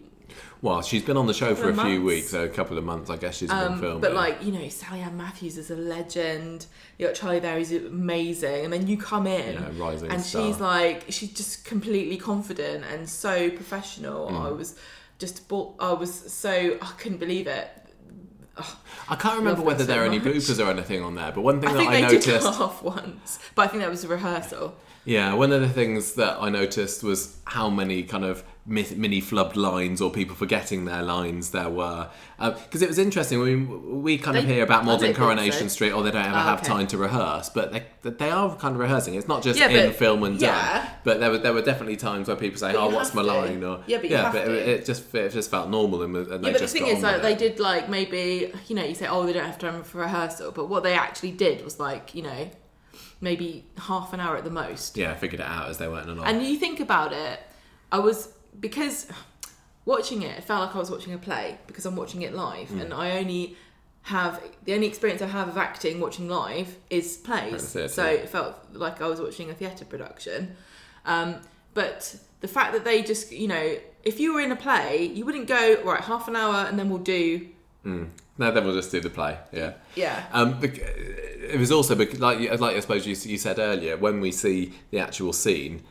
[0.61, 2.13] Well, she's been on the show for a Couple few months.
[2.13, 4.01] weeks, so a couple of months, I guess she's been um, filming.
[4.01, 6.65] but like you know, Sally Ann Matthews is a legend.
[6.97, 10.45] You got Charlie there, who's amazing, and then you come in, Yeah, rising and star.
[10.45, 14.27] she's like, she's just completely confident and so professional.
[14.29, 14.45] Mm.
[14.47, 14.75] I was
[15.19, 17.69] just, bought, I was so, I couldn't believe it.
[19.09, 20.27] I can't remember whether so there are any much.
[20.27, 22.25] bloopers or anything on there, but one thing I that think I they noticed.
[22.27, 24.75] did laugh once, but I think that was a rehearsal.
[25.03, 29.55] Yeah, one of the things that I noticed was how many kind of mini flubbed
[29.55, 32.07] lines or people forgetting their lines there were.
[32.37, 33.39] Uh, because it was interesting.
[33.39, 35.73] We, we kind of hear about modern Coronation so.
[35.73, 36.67] Street or they don't ever Oh, have okay.
[36.67, 39.15] time to rehearse, but they, they are kind of rehearsing.
[39.15, 40.49] It's not just Yeah, in but- film and done.
[40.49, 40.89] yeah.
[41.03, 43.27] But there were, there were definitely times where people say, But oh, what's my to.
[43.27, 43.63] line?
[43.63, 44.47] Or, Yeah, but you have but.
[44.47, 47.01] It, it, just, it just felt normal and, and they yeah, but the thing is,
[47.01, 49.97] like, they did like maybe you know you say oh they don't have time for
[49.99, 52.49] rehearsal, but what they actually did was like you know
[53.21, 54.97] maybe half an hour at the most.
[54.97, 56.25] Yeah, I figured it out as they went along.
[56.25, 57.39] And you think about it,
[57.91, 58.29] I was
[58.59, 59.07] because
[59.85, 62.69] watching it, it felt like I was watching a play because I'm watching it live,
[62.69, 62.81] Hmm.
[62.81, 63.55] and I only
[64.03, 67.75] have the only experience I have of acting watching live is plays.
[67.93, 70.55] So it felt like I was watching a theatre production.
[71.05, 71.35] Um,
[71.75, 75.23] but the fact that they just, you know, if you were in a play, you
[75.23, 77.47] wouldn't go right half an hour and then we'll do,
[78.41, 79.37] no, then we'll just do the play.
[79.51, 79.73] Yeah.
[79.95, 84.31] yeah, Um, it was also like like I suppose you, you said earlier when we
[84.31, 85.83] see the actual scene,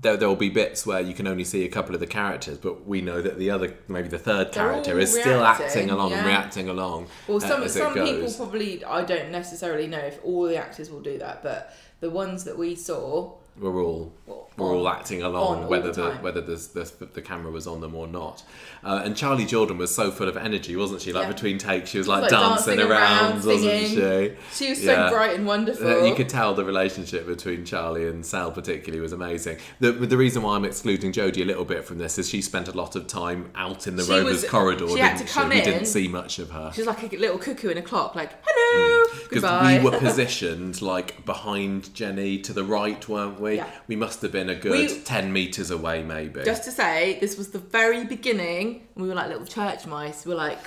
[0.00, 2.58] there there will be bits where you can only see a couple of the characters,
[2.58, 6.12] but we know that the other maybe the third They're character is still acting along
[6.12, 7.08] and reacting along.
[7.26, 10.90] Well, uh, some it some people probably I don't necessarily know if all the actors
[10.90, 14.12] will do that, but the ones that we saw, we're all
[14.56, 17.80] we're all acting along, all whether the the, whether the, the the camera was on
[17.80, 18.42] them or not.
[18.82, 21.12] Uh, and Charlie Jordan was so full of energy, wasn't she?
[21.12, 21.32] Like Yeah.
[21.32, 24.34] between takes, she was like, like dancing, around, around, wasn't she?
[24.52, 25.08] she was Yeah.
[25.08, 26.06] so bright and wonderful.
[26.06, 29.58] You could tell the relationship between Charlie and Sal, particularly, was amazing.
[29.80, 32.68] The, the reason why I'm excluding Jodie a little bit from this is she spent
[32.68, 35.26] a lot of time out in the She Rovers was- corridor, she didn't had to
[35.26, 35.32] she?
[35.32, 36.70] come We didn't see much of her.
[36.74, 38.97] She was like a little cuckoo in a clock, like hello,
[39.28, 39.44] Because
[39.82, 43.56] we were positioned like behind Jenny to the right, weren't we?
[43.56, 43.70] Yeah.
[43.86, 46.42] We must have been a good We- 10 metres away, maybe.
[46.44, 48.86] Just to say, this was the very beginning.
[48.94, 50.24] We were like little church mice.
[50.24, 50.58] We were like,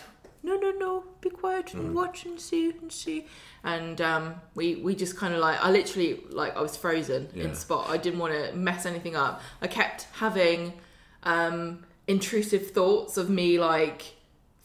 [0.43, 1.73] no, no, no, be quiet Mm.
[1.79, 3.25] and watch and see and see.
[3.63, 7.43] And um, we we just kind of like, I literally like I was frozen Yeah.
[7.45, 7.89] in spot.
[7.89, 9.39] I didn't want to mess anything up.
[9.61, 10.73] I kept having
[11.23, 14.15] um, intrusive thoughts of me like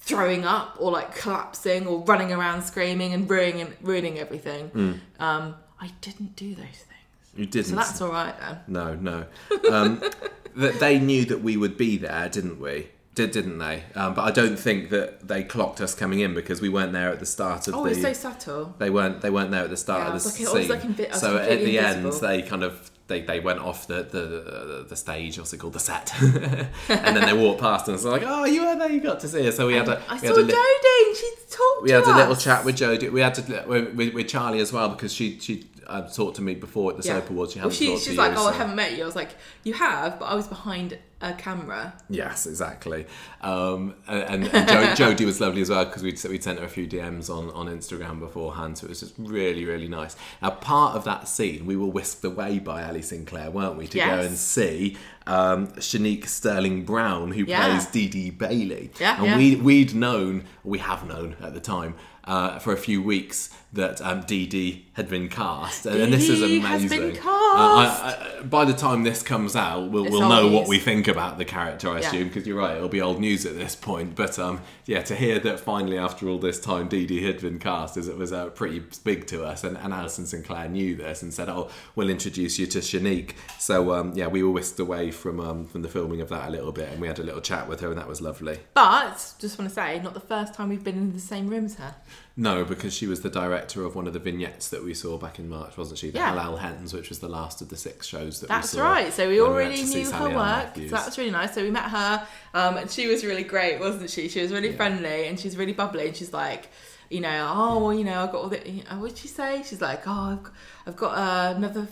[0.07, 4.71] throwing up or like collapsing or running around screaming and ruining ruining everything.
[4.71, 5.01] Mm.
[5.21, 7.35] Um, I didn't do those things.
[7.37, 7.67] you didn't.
[7.71, 8.59] So that's all right then.
[8.69, 9.27] No, no.
[9.71, 10.01] Um,
[10.57, 12.89] that they knew that we would be there, didn't we?
[13.15, 13.83] Did didn't they?
[13.95, 17.11] Um, but I don't think that they clocked us coming in because we weren't there
[17.11, 17.91] at the start of Oh, the.
[17.93, 18.75] it's so subtle.
[18.79, 19.23] They weren't.
[19.23, 20.47] They weren't there at the start Yeah, of the like- scene.
[20.55, 24.87] was like so at the end, they kind of they, they went off the the,
[24.89, 25.39] the stage.
[25.39, 25.75] What's it called?
[25.75, 26.13] The set.
[26.23, 28.05] and then they walked past us.
[28.05, 28.91] Like, oh, you were there.
[28.91, 29.53] You got to see her.
[29.53, 30.03] So we had a.
[30.09, 31.17] I we saw had a li- Jodie.
[31.21, 31.83] She talked.
[31.83, 33.11] we had to a little chat with Jodie.
[33.11, 36.43] We had to with, with, with Charlie as well because she she uh, talked to
[36.43, 37.21] me before at the Yeah.
[37.21, 37.53] soap awards.
[37.53, 38.39] She hadn't she, talked she's to like, you.
[38.39, 39.03] oh, I haven't met you.
[39.03, 39.31] I was like,
[39.63, 41.95] you have, but I was behind a camera.
[42.11, 43.07] Yes, exactly.
[43.41, 46.69] Um, and and jo- Jodie was lovely as well because we'd, we'd sent her a
[46.69, 50.15] few DMs on, on Instagram beforehand, so it was just really, really nice.
[50.43, 53.99] Now, part of that scene, we were whisked away by Ali Sinclair, weren't we, to
[53.99, 57.67] go and see um, Shanique Sterling Brown, who Yeah.
[57.67, 58.91] plays Dee Dee Bailey.
[59.01, 59.37] Yeah, and yeah.
[59.37, 61.95] We, we'd known, we have known at the time,
[62.27, 66.29] uh, for a few weeks that um, Dee Dee had been cast, and, and this
[66.31, 67.19] is amazing.
[67.19, 71.09] Uh, I- I- by the time this comes out, we'll, we'll know what we think
[71.09, 72.09] about the character, I Yeah.
[72.09, 74.15] assume, because you're right, it'll be old news at this point.
[74.15, 77.59] But um, yeah, to hear that finally, after all this time, Dee Dee had been
[77.59, 79.63] cast, is it was uh, pretty big to us.
[79.65, 83.93] And, and Alison Sinclair knew this and said, "Oh, we'll introduce you to Shanique." So
[83.93, 86.73] um, yeah, we were whisked away from um, from the filming of that a little
[86.73, 88.59] bit, and we had a little chat with her, and that was lovely.
[88.75, 91.65] But just want to say, not the first time we've been in the same room
[91.67, 91.95] as her.
[92.39, 95.39] No, because she was the director of one of the vignettes that we saw back
[95.39, 96.11] in March, wasn't she?
[96.11, 96.35] The Yeah.
[96.37, 98.85] Halal Hens, which was the last of the six shows that That's we saw.
[98.91, 99.11] right.
[99.13, 100.75] So we already see knew her work.
[100.75, 101.55] So that was really nice.
[101.55, 104.29] So we met her, um, and she was really great, wasn't she?
[104.29, 104.77] She was really Yeah.
[104.77, 106.09] friendly and she's really bubbly.
[106.09, 106.69] And she's like,
[107.09, 108.61] you know, oh well, you know, I've got all the.
[108.91, 109.63] uh, What did she say?
[109.65, 110.53] She's like, oh, I've got,
[110.87, 111.89] I've got uh, another.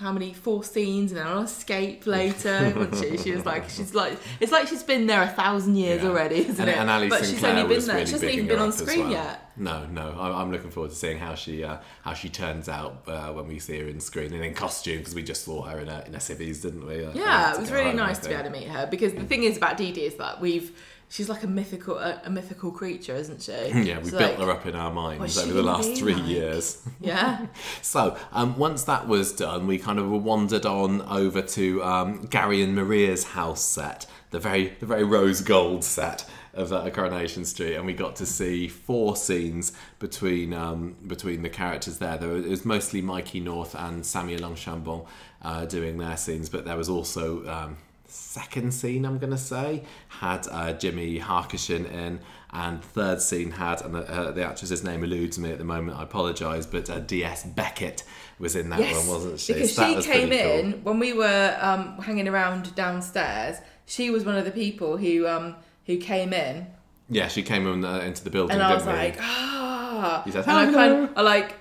[0.00, 2.72] How many four scenes and then I'll escape later.
[3.00, 3.16] she?
[3.16, 6.08] She was like, she's like, it's like she's been there a thousand years Yeah.
[6.08, 6.76] already, isn't and, it?
[6.76, 7.94] and Ali but Sinclair she's only been there.
[7.94, 9.10] really she hasn't even been on screen well.
[9.12, 9.47] yet.
[9.58, 10.16] No, no.
[10.18, 13.48] I'm, I'm looking forward to seeing how she uh, how she turns out uh, when
[13.48, 16.04] we see her in screen and in costume because we just saw her in a
[16.06, 17.02] in a civvies, didn't we?
[17.14, 19.42] Yeah, it was really home, nice to be able to meet her because the thing
[19.44, 20.70] is about Dee Dee is that we've
[21.10, 23.52] she's like a mythical a, a mythical creature, isn't she?
[23.52, 26.26] Yeah, we She's built like- her up in our minds over the last three like?
[26.26, 26.82] years.
[27.00, 27.46] Yeah,
[27.82, 32.62] So, um, once that was done, we kind of wandered on over to um, Gary
[32.62, 37.76] and Maria's house set, the very the very rose gold set of uh, Coronation Street,
[37.76, 42.18] and we got to see four scenes between um, between the characters there.
[42.18, 45.06] There was, it was mostly Mikey North and Samia Longchambon
[45.42, 47.76] uh, doing their scenes, but there was also um,
[48.08, 53.82] second scene, I'm going to say, had uh, Jimmy Harkishin in, and third scene had,
[53.82, 57.44] and uh, the actress's name eludes me at the moment, I apologise, but uh, D.S.
[57.44, 58.04] Beckett
[58.38, 59.52] was in that one, wasn't she?
[59.52, 60.52] Because So that she came pretty cool.
[60.58, 63.58] in when we were um, hanging around downstairs.
[63.86, 65.56] She was one of the people who um,
[65.88, 66.66] who came in,
[67.08, 68.92] Yeah, she came in, uh, into the building, and I was we?
[68.92, 70.22] like, ah.
[70.30, 71.54] Said, and I kind of, I like,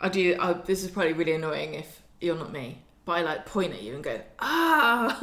[0.00, 0.36] I do.
[0.38, 3.80] I, this is probably really annoying if you're not me, but I like point at
[3.80, 5.18] you and go, ah.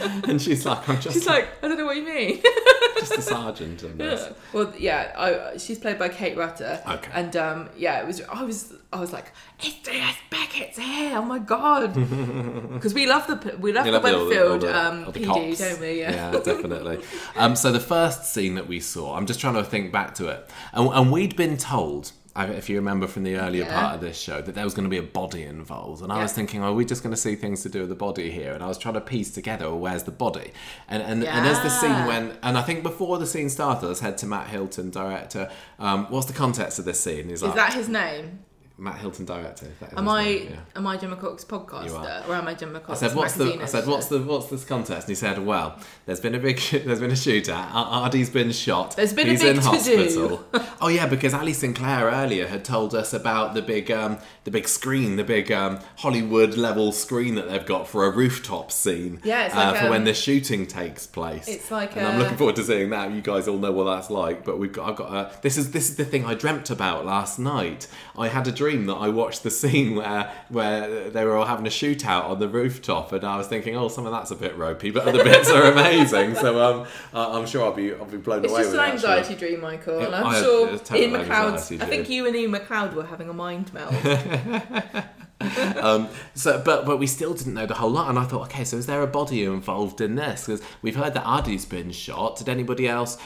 [0.28, 2.40] and she's like, I'm just, She's like, I don't know what you mean.
[3.00, 4.28] just a sergeant And this.
[4.52, 6.80] Well, yeah, I, she's played by Kate Rutter.
[6.88, 7.10] Okay.
[7.12, 8.20] And um, yeah, it was.
[8.22, 8.72] I was.
[8.92, 10.14] I was like, it's D.S.
[10.30, 11.18] Beckett's here.
[11.18, 11.94] Oh my god.
[12.74, 15.04] Because we love the we love You the love the- the- all Weatherfield the- um,
[15.12, 15.58] the PD, cops.
[15.58, 16.00] don't we?
[16.02, 16.30] Yeah.
[16.38, 17.00] definitely.
[17.34, 20.28] Um, so the first scene that we saw, I'm just trying to think back to
[20.28, 22.12] it, and, and we'd been told.
[22.36, 23.80] I- If you remember from the earlier Yeah.
[23.80, 26.20] part of this show, that there was going to be a body involved, and I
[26.22, 26.36] was Yeah.
[26.36, 28.62] thinking, "Are we just going to see things to do with the body here?" And
[28.62, 30.52] I was trying to piece together, well, "Where's the body?"
[30.88, 32.06] And and, and as the scene Yeah.
[32.06, 35.48] when, and I think before the scene started, let's head to Matt Hilton, director.
[35.78, 37.24] Um, what's the context of this scene?
[37.28, 38.40] He's Is like, that his name?
[38.76, 39.66] Matt Hilton, director.
[39.66, 40.56] if that is Am I name, yeah.
[40.74, 43.86] am I Gemma Cox podcaster or am I Gemma I said, "What's the?" I said,
[43.86, 44.20] "What's the?
[44.20, 47.72] What's this contest?" And he said, "Well, there's been a big, there's been a shootout.
[47.72, 48.96] Ar- Aadi's been shot.
[48.96, 50.44] There's been a He's big in to-do." hospital.
[50.80, 54.66] oh yeah, because Ali Sinclair earlier had told us about the big, um, the big
[54.66, 59.20] screen, the big um, Hollywood level screen that they've got for a rooftop scene.
[59.22, 61.46] Yeah, it's uh, like, for when um, the shooting takes place.
[61.46, 63.12] It's like and I'm looking forward to seeing that.
[63.12, 65.70] You guys all know what that's like, but we've got, I've got a, this is
[65.70, 67.86] this is the thing I dreamt about last night.
[68.18, 71.66] I had a dream that I watched the scene where where they were all having
[71.66, 74.56] a shootout on the rooftop, and I was thinking, oh, some of that's a bit
[74.56, 76.34] ropey, but other bits are amazing.
[76.34, 78.94] So um, I'm sure I'll be I'll be blown It's away just with an it.
[78.94, 79.08] actually.
[79.10, 81.72] anxiety dream, Michael, and I'm I- sure it's Iain MacLeod's.
[81.72, 83.94] I think you and Iain MacLeod were having a mind meld.
[85.76, 88.64] um, so, but but we still didn't know the whole lot, and I thought, okay,
[88.64, 90.46] so is there a body involved in this?
[90.46, 92.36] Because we've heard that Aadi's been shot.
[92.36, 93.18] Did anybody else,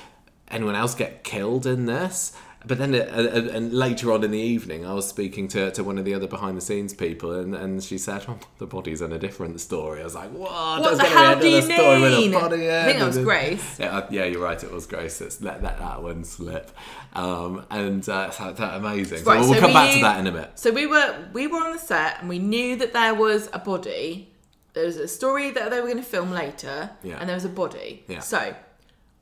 [0.51, 2.33] anyone else, get killed in this?
[2.66, 5.85] But then, uh, uh, and later on in the evening, I was speaking to, to
[5.85, 9.01] one of the other behind the scenes people, and, and she said, oh, "The body's
[9.01, 10.81] in a different story." I was like, "What?
[10.81, 12.33] What the hell do you another story with a mean?
[12.33, 13.79] body I think in that was it." Grace.
[13.79, 14.62] Yeah, uh, yeah, you're right.
[14.62, 15.21] It was Grace.
[15.21, 16.73] Let's let, let that one slip.
[17.14, 19.23] Um, and uh, so that amazing.
[19.25, 20.51] Right, so we'll so come back to that in a bit.
[20.57, 23.61] So we were we were on the set and we knew that there was a
[23.61, 24.33] body.
[24.73, 27.18] There was a story that they were going to film later, Yeah.
[27.21, 28.05] and there was a body.
[28.09, 28.18] Yeah.
[28.21, 28.55] So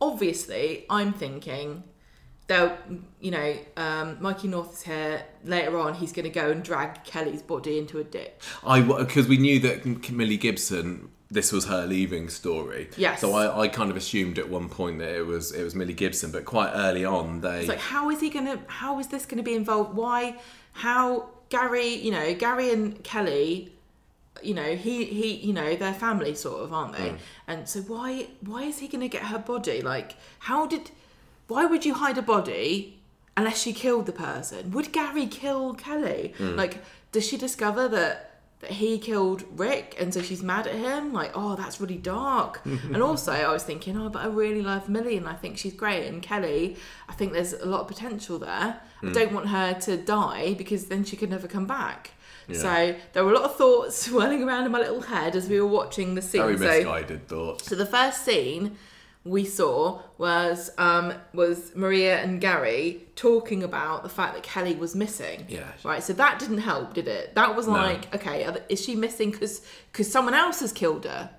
[0.01, 1.85] obviously, I'm thinking,
[2.47, 2.77] they'll
[3.21, 5.95] you know, um, Mikey North is here later on.
[5.95, 8.33] He's going to go and drag Kelly's body into a ditch.
[8.65, 11.11] I because we knew that Millie Gibson.
[11.29, 12.89] This was her leaving story.
[12.97, 13.21] Yes.
[13.21, 15.93] So I, I kind of assumed at one point that it was it was Millie
[15.93, 17.61] Gibson, but quite early on they.
[17.61, 18.61] It's like, how is he going to?
[18.69, 19.97] How is this going to be involved?
[19.97, 20.39] Why?
[20.73, 21.95] How Gary?
[21.95, 23.73] You know, Gary and Kelly.
[24.41, 25.35] You know, he he.
[25.35, 27.17] You know, they're family sort of, aren't they?
[27.49, 29.83] And so why why is he going to get her body?
[29.83, 30.93] Like, how did?
[31.49, 32.99] Why would you hide a body
[33.37, 34.71] unless she killed the person?
[34.73, 36.35] Would Gary kill Kelly?
[36.39, 36.57] Hmm.
[36.57, 36.83] Like,
[37.13, 38.33] does she discover that?
[38.61, 41.13] That he killed Rick, and so she's mad at him.
[41.13, 42.63] Like, oh, that's really dark.
[42.65, 45.75] and also, I was thinking, oh, but I really love Millie, and I think she's
[45.75, 46.07] great.
[46.07, 48.81] And Kelly, I think there's a lot of potential there.
[49.03, 49.13] I hmm.
[49.13, 52.13] don't want her to die because then she could never come back.
[52.53, 55.61] So there were a lot of thoughts swirling around in my little head as we
[55.61, 56.43] were watching the scene.
[56.43, 57.67] very so, misguided thoughts.
[57.67, 58.77] so the first scene
[59.27, 64.95] we saw was um, was Maria and Gary talking about the fact that Kelly was
[64.95, 65.45] missing.
[65.49, 65.65] Yeah.
[65.85, 66.03] Right.
[66.03, 67.35] So that didn't help, did it?
[67.35, 69.63] That was like, okay, is she missing because
[69.93, 71.31] because someone else has killed her?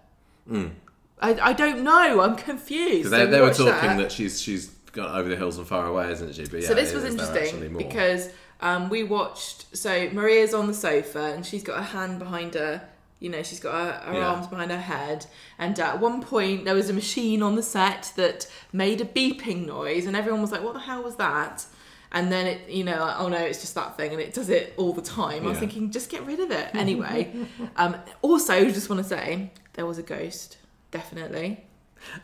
[1.19, 2.21] I, I don't know.
[2.21, 3.09] I'm confused.
[3.09, 3.97] They, they were talking that.
[3.97, 4.11] that.
[4.11, 6.45] she's she's gone over the hills and far away, isn't she?
[6.45, 8.29] But yeah, So this was is there actually interesting because
[8.61, 9.75] um, we watched.
[9.75, 12.87] So Maria's on the sofa and she's got her hand behind her.
[13.19, 14.27] You know, she's got her, her Yeah.
[14.29, 15.25] arms behind her head.
[15.57, 19.65] And at one point, there was a machine on the set that made a beeping
[19.65, 21.65] noise, and everyone was like, "What the hell was that?"
[22.11, 24.49] And then it, you know, like, oh no, it's just that thing, and it does
[24.49, 25.45] it all the time.
[25.45, 27.33] I was thinking, just get rid of it anyway.
[27.75, 30.57] um, also, just want to say there was a ghost,
[30.91, 31.65] definitely.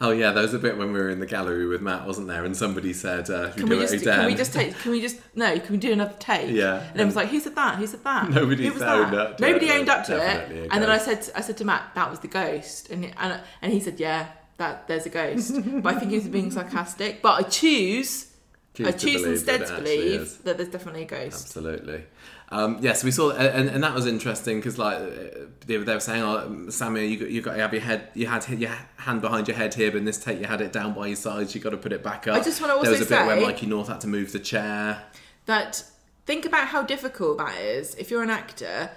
[0.02, 2.28] Oh yeah, there was a bit when we were in the gallery with Matt, wasn't
[2.28, 2.44] there?
[2.46, 5.02] And somebody said, uh, Can we do just it can we just take can we
[5.02, 6.50] just no can we do another take?
[6.52, 6.86] Yeah.
[6.92, 7.78] And it was like, who said that?
[7.78, 8.30] Who said that?
[8.32, 9.14] Nobody owned that?
[9.14, 9.80] up to Nobody it.
[9.80, 10.70] owned up to it.
[10.72, 13.74] And then I said I said to Matt, that was the ghost, and and and
[13.74, 14.28] he said, yeah,
[14.58, 15.54] that there's a ghost.
[15.84, 17.22] but I think he was being sarcastic.
[17.22, 18.30] But I choose.
[18.74, 21.46] Choose I to choose believe instead that to believe that there's definitely a ghost.
[21.46, 22.06] Absolutely.
[22.54, 25.10] Um, yes, we saw, and, and that was interesting because like uh,
[25.66, 28.28] they, they were saying, "Oh, Sammy, you got you got to have your head, you
[28.28, 30.94] had your hand behind your head here, but in this take you had it down
[30.94, 31.56] by your sides.
[31.56, 33.16] You got to put it back up." I just wanna also there was a also
[33.16, 35.02] bit where say- Mikey North had to move the chair.
[35.48, 35.84] That
[36.26, 38.92] think about how difficult that is if you're an actor.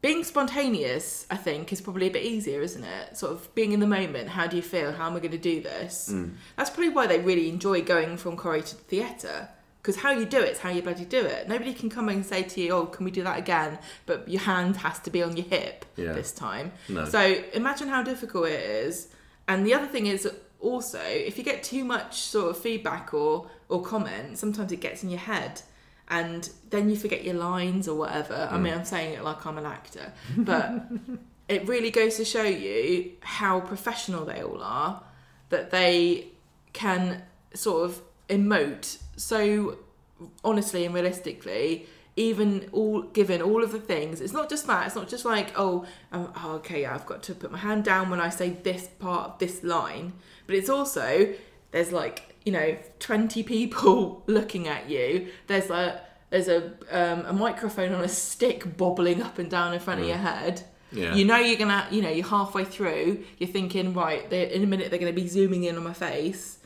[0.00, 3.16] being spontaneous, I think, is probably a bit easier, isn't it?
[3.16, 4.30] Sort of being in the moment.
[4.30, 4.90] How do you feel?
[4.90, 6.10] How am I going to do this?
[6.12, 6.32] Mm.
[6.56, 9.48] That's probably why they really enjoy going from Corrie to theatre.
[9.82, 11.48] Because how you do it is how you bloody do it.
[11.48, 14.42] Nobody can come and say to you, "Oh, can we do that again?" But your
[14.42, 16.12] hand has to be on your hip Yeah.
[16.12, 16.70] this time.
[16.88, 17.04] No.
[17.04, 19.08] So imagine how difficult it is.
[19.48, 20.28] And the other thing is
[20.60, 25.02] also, if you get too much sort of feedback or or comment, sometimes it gets
[25.02, 25.62] in your head,
[26.08, 28.48] and then you forget your lines or whatever.
[28.52, 28.78] I mean, mm.
[28.78, 30.84] I'm saying it like I'm an actor, but
[31.48, 35.02] it really goes to show you how professional they all are.
[35.48, 36.28] That they
[36.72, 37.22] can
[37.52, 39.78] sort of emote so
[40.44, 44.96] honestly and realistically even all given all of the things it's not just that it's
[44.96, 48.10] not just like oh, um, oh okay yeah, i've got to put my hand down
[48.10, 50.12] when i say this part of this line
[50.46, 51.32] but it's also
[51.70, 56.00] there's like you know 20 people looking at you there's a
[56.30, 60.06] there's a um, a microphone on a stick bobbling up and down in front of
[60.06, 60.62] your head.
[60.90, 61.14] Yeah.
[61.14, 64.90] you know you're gonna you know you're halfway through you're thinking right in a minute
[64.90, 66.58] they're gonna be zooming in on my face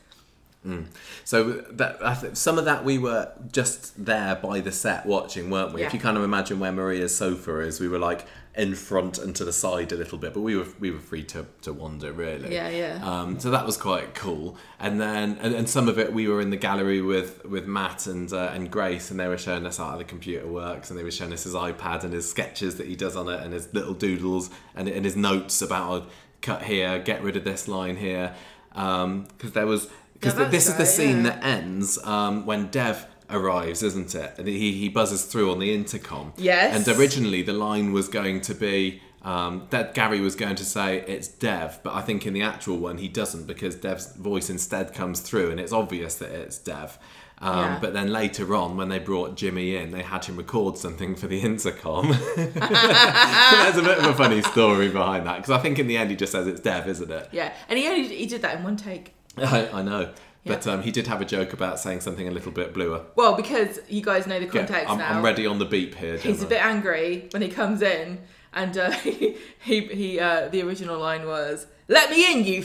[1.23, 5.49] So that I th- some of that we were just there by the set watching,
[5.49, 5.81] weren't we?
[5.81, 5.87] Yeah.
[5.87, 8.25] If you kind of imagine where Maria's sofa is, we were like
[8.57, 11.23] in front and to the side a little bit, but we were we were free
[11.23, 12.53] to, to wander really.
[12.53, 12.99] Yeah, yeah.
[13.03, 14.57] Um, so that was quite cool.
[14.79, 18.07] And then and, and some of it we were in the gallery with with Matt
[18.07, 21.03] and uh, and Grace, and they were showing us how the computer works, and they
[21.03, 23.71] were showing us his iPad and his sketches that he does on it, and his
[23.73, 26.07] little doodles and, and his notes about oh,
[26.41, 28.33] cut here, get rid of this line here,
[28.71, 29.87] because there was
[30.19, 31.31] because Yeah, this is the scene yeah.
[31.31, 34.35] that ends um, when Dev arrives, isn't it?
[34.37, 36.33] And he, he buzzes through on the intercom.
[36.37, 36.75] Yes.
[36.75, 41.03] And originally the line was going to be um, that Gary was going to say
[41.05, 44.93] it's Dev, but I think in the actual one he doesn't because Dev's voice instead
[44.93, 46.97] comes through, and it's obvious that it's Dev.
[47.39, 47.79] Um, Yeah.
[47.81, 51.27] But then later on, when they brought Jimmy in, they had him record something for
[51.27, 52.07] the intercom.
[52.35, 56.09] There's a bit of a funny story behind that because I think in the end
[56.09, 57.29] he just says it's Dev, isn't it?
[57.31, 59.13] yeah and he only he did that in one take
[59.45, 60.11] I, I know.
[60.45, 63.01] But um, he did have a joke about saying something a little bit bluer.
[63.17, 65.95] well because you guys know the Yeah, context I'm, now I'm ready on the beep
[65.95, 66.17] here.
[66.17, 68.19] he's a bit angry when he comes in
[68.53, 72.63] and uh, he he uh, the original line was let me in you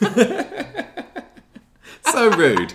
[0.00, 0.86] f-.
[2.12, 2.72] so rude.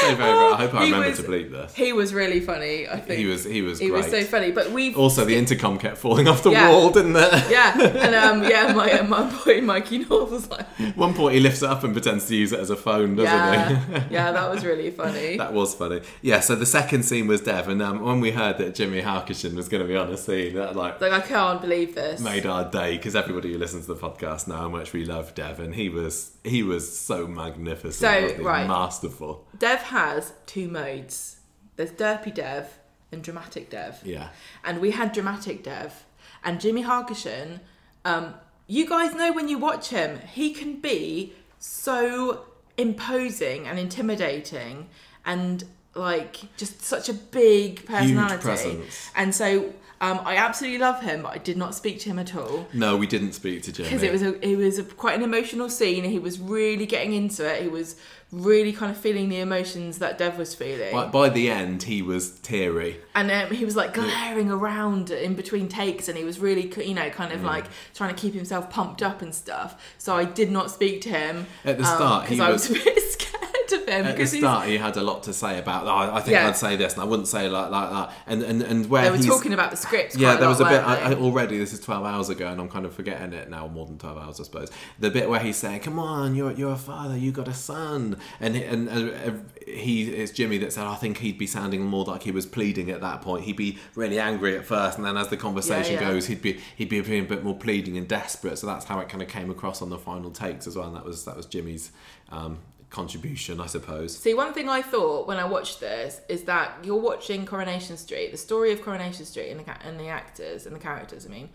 [0.00, 1.74] So very, very, I hope I remember was- to bleep this.
[1.74, 4.02] he was really funny i think He was he was he great.
[4.02, 6.70] was so funny but we've also, the intercom kept falling off the Yeah.
[6.70, 7.32] wall, didn't it?
[7.50, 11.62] yeah and um yeah my my boy mikey north was like one point, he lifts
[11.62, 13.78] it up and pretends to use it as a phone, doesn't yeah
[14.08, 14.14] he?
[14.14, 16.00] yeah that was really funny That was funny.
[16.22, 19.54] Yeah, so the second scene was Dev, and um, when we heard that Jimmy Harkishin
[19.54, 22.46] was going to be on a scene, that like like i can't believe this made
[22.46, 25.58] our day because everybody who listens to the podcast know how much we love Dev,
[25.60, 28.66] and he was he was so magnificent, So, right.
[28.66, 29.46] masterful.
[29.58, 31.36] dev has two modes
[31.76, 32.78] there's derpy dev
[33.12, 34.28] and dramatic dev Yeah,
[34.64, 36.04] and we had dramatic dev
[36.44, 37.60] and Jimmy Harkishin.
[38.04, 38.34] Um,
[38.66, 42.44] you guys know when you watch him, he can be so
[42.76, 44.88] imposing and intimidating
[45.24, 48.42] and like just such a big personality.
[48.42, 49.10] presence.
[49.14, 52.34] And so um, I absolutely love him, but I did not speak to him at
[52.36, 55.16] all no, we didn't speak to Jimmy because it was a it was a, quite
[55.16, 56.04] an emotional scene.
[56.04, 57.62] He was really getting into it.
[57.62, 57.96] He was
[58.32, 60.92] really kind of feeling the emotions that Dev was feeling.
[60.92, 63.00] By, by the end, he was teary.
[63.14, 66.94] And um, he was like glaring around in between takes, and he was really, you
[66.94, 69.94] know, kind of like trying to keep himself pumped up and stuff.
[69.98, 72.84] So I did not speak to him At the start, because I was, was- a
[72.84, 73.35] bit scared
[73.72, 75.86] of him At the start, he had a lot to say about.
[75.86, 76.48] Oh, I think Yeah.
[76.48, 78.12] I'd say this, and I wouldn't say it like like that.
[78.26, 80.16] And and and where they were talking about the script.
[80.16, 81.58] yeah, there a was a bit I, I, already.
[81.58, 83.66] This is twelve hours ago, and I'm kind of forgetting it now.
[83.68, 84.70] More than twelve hours, I suppose.
[84.98, 87.16] The bit where he's saying, "Come on, you're you're a father.
[87.16, 91.38] You got a son," and and, and he it's Jimmy that said, "I think he'd
[91.38, 93.44] be sounding more like he was pleading at that point.
[93.44, 96.12] He'd be really angry at first, and then as the conversation Yeah, yeah.
[96.12, 98.58] goes, he'd be he'd be being a bit more pleading and desperate.
[98.58, 100.86] So that's how it kind of came across on the final takes as well.
[100.86, 101.90] And that was that was Jimmy's
[102.30, 102.58] um,
[102.96, 104.16] contribution, I suppose.
[104.16, 108.32] See, one thing I thought when I watched this is that you're watching Coronation Street,
[108.32, 111.50] the story of Coronation Street and the, and the actors and the characters, I mean,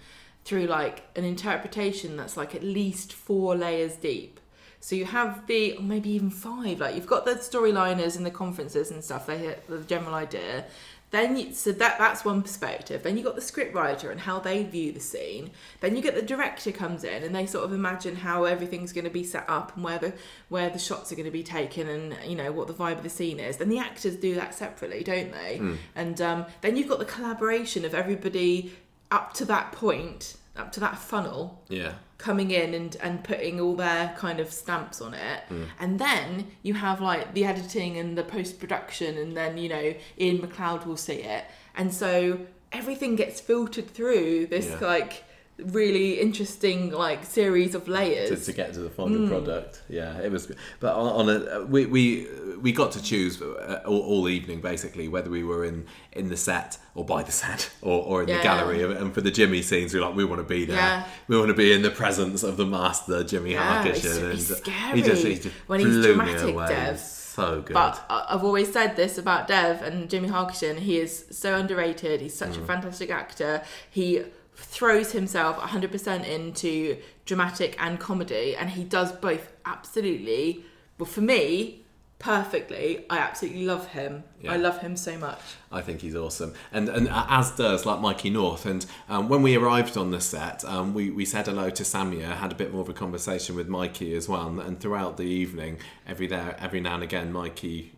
[0.45, 4.39] through like an interpretation that's like at least four layers deep.
[4.81, 8.31] So you have the, or maybe even five, like you've got the storyliners and the
[8.31, 10.65] conferences and stuff, they hit the general idea.
[11.11, 13.03] Then you, so that that's one perspective.
[13.03, 15.51] Then you got the script writer and how they view the scene.
[15.81, 19.03] Then you get the director comes in and they sort of imagine how everything's going
[19.03, 20.13] to be set up and where the
[20.47, 23.03] where the shots are going to be taken and you know what the vibe of
[23.03, 23.57] the scene is.
[23.57, 25.57] Then the actors do that separately, don't they?
[25.95, 28.73] And um, then you've got the collaboration of everybody
[29.11, 31.93] up to that point, up to that funnel Yeah.
[32.17, 35.39] coming in and, and putting all their kind of stamps on it.
[35.49, 35.65] Mm.
[35.79, 39.93] And then you have like the editing and the post production, and then, you know,
[40.19, 41.45] Iain MacLeod will see it.
[41.75, 42.39] And so
[42.71, 44.87] everything gets filtered through this Yeah.
[44.87, 45.23] like
[45.65, 48.45] really interesting like series of layers.
[48.45, 49.81] to get to the final product.
[49.89, 50.51] Yeah, it was.
[50.79, 52.27] But on, on a we we
[52.61, 56.37] we got to choose uh, all, all evening basically whether we were in in the
[56.37, 58.83] set or by the set or, or in the gallery.
[58.83, 60.77] And for the Jimmy scenes, we're like we want to be there.
[60.77, 61.05] Yeah.
[61.27, 64.33] We want to be in the presence of the master, Jimmy Yeah, Harkishin.
[64.33, 66.67] it's- and he just, he just when he's blew me dramatic, away.
[66.67, 66.99] Dev.
[66.99, 67.73] So good.
[67.73, 70.77] But I've always said this about Dev and Jimmy Harkishin.
[70.79, 72.19] He is so underrated.
[72.19, 72.63] He's such Mm.
[72.63, 73.63] a fantastic actor.
[73.89, 74.23] He
[74.61, 80.63] throws himself 100% into dramatic and comedy, and he does both absolutely.
[80.97, 81.81] Well, for me,
[82.21, 83.03] perfectly.
[83.09, 84.23] I absolutely love him.
[84.41, 84.53] Yeah.
[84.53, 85.39] I love him so much.
[85.71, 88.65] I think he's awesome, and and as does like Mikey North.
[88.65, 92.37] And um, when we arrived on the set, um, we we said hello to Samia,
[92.37, 94.47] had a bit more of a conversation with Mikey as well.
[94.47, 97.93] And, and throughout the evening, every there every now and again, Mikey.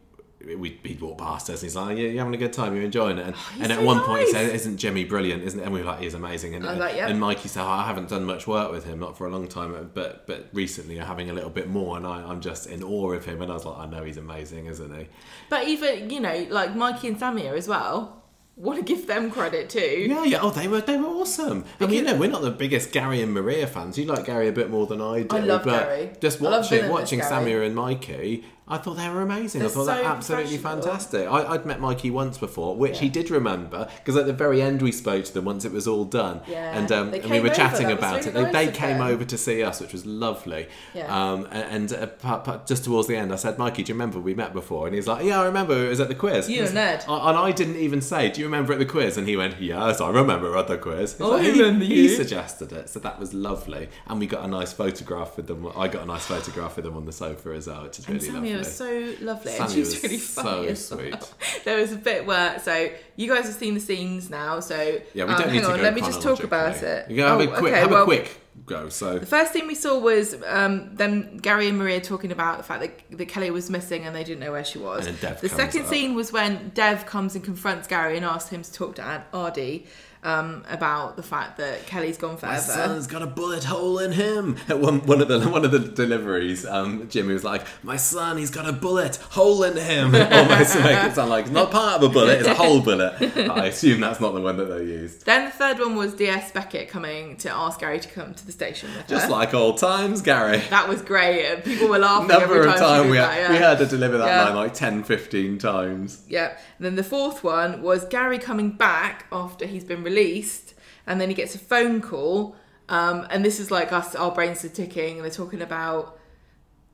[0.46, 2.84] We, he'd walk past us and he's like, yeah, you're having a good time, you're
[2.84, 3.28] enjoying it.
[3.28, 4.34] And, oh, and at so one point he nice.
[4.34, 5.64] said, isn't Jimmy brilliant, isn't it?
[5.64, 6.56] And we were like, he's amazing.
[6.56, 7.10] And, like, yep.
[7.10, 9.48] and Mikey said, oh, I haven't done much work with him, not for a long
[9.48, 12.84] time, but but recently I'm having a little bit more and I, I'm just in
[12.84, 13.42] awe of him.
[13.42, 15.08] And I was like, I know he's amazing, isn't he?
[15.50, 18.24] But even, you know, like Mikey and Samia as well,
[18.56, 19.80] want to give them credit too.
[19.80, 20.40] Yeah, yeah.
[20.42, 21.66] Oh, they were they were awesome.
[21.80, 23.98] I mean, you know, we're not the biggest Gary and Maria fans.
[23.98, 25.36] You like Gary a bit more than I do.
[25.36, 26.12] I love but Gary.
[26.20, 29.62] Just watching watching Samia and Mikey, I thought they were amazing.
[29.62, 31.28] I They're thought they so were absolutely fantastic.
[31.28, 34.82] I, I'd met Mikey once before, which he did remember because at the very end
[34.82, 36.78] we spoke to them once it was all done, Yeah.
[36.78, 38.34] and um, and we were over, chatting about really it.
[38.34, 39.08] They, nice they of came them.
[39.08, 40.68] over to see us, which was lovely.
[40.94, 41.08] Yeah.
[41.34, 44.34] Um, and and uh, just towards the end, I said, Mikey, do you remember we
[44.34, 44.88] met before?
[44.88, 45.86] And he's like, Yeah, I remember.
[45.86, 46.50] It was at the quiz.
[46.50, 47.06] You and Ned.
[47.08, 49.60] I- And I didn't even say, "Do you remember at the quiz?" And he went,
[49.62, 52.10] "Yes, I remember at the quiz." Oh, I he, remember he you.
[52.10, 53.90] suggested it, so that was lovely.
[54.08, 55.68] And we got a nice photograph with them.
[55.76, 58.30] I got a nice photograph with them on the sofa as well, which is really
[58.32, 58.63] lovely.
[58.66, 60.66] Was so lovely, and she was was really so funny.
[60.68, 60.76] well.
[60.76, 61.34] sweet.
[61.66, 65.26] There was a bit where, so you guys have seen the scenes now, so yeah,
[65.26, 67.10] we um, don't need hang to on, let me just talk about it.
[67.10, 68.90] You go have Oh, a quick, okay, have well, a quick go.
[68.90, 72.64] So The first thing we saw was um, them, Gary and Maria talking about the
[72.64, 75.06] fact that, that Kelly was missing and they didn't know where she was.
[75.08, 75.88] And then Dev the second up.
[75.88, 79.26] scene was when Dev comes and confronts Gary and asks him to talk to Ad-
[79.34, 79.86] Aadi
[80.24, 82.62] um, about the fact that Kelly's gone My forever.
[82.62, 84.58] son's got a bullet hole in him.
[84.70, 88.38] At one, one of the one of the deliveries, um, Jimmy was like, "My son,
[88.38, 91.72] he's got a bullet hole in him." Almost to make it sound like it's not
[91.72, 93.14] part of a bullet; it's a whole bullet.
[93.38, 95.26] I assume that's not the one that they used.
[95.26, 98.52] Then the third one was DS Beckett coming to ask Gary to come to the
[98.52, 100.58] station with Just like old times, Gary.
[100.70, 101.64] that was great.
[101.64, 104.28] People were laughing Number every time, time we had, that, we had to deliver that
[104.28, 104.44] Yeah.
[104.46, 106.22] line like 10, 15 times.
[106.28, 106.58] Yeah.
[106.84, 110.74] Then the fourth one was Gary coming back after he's been released,
[111.08, 112.58] and then he gets a phone call.
[112.90, 116.20] Um, and this is like us, our brains are ticking, and they're talking about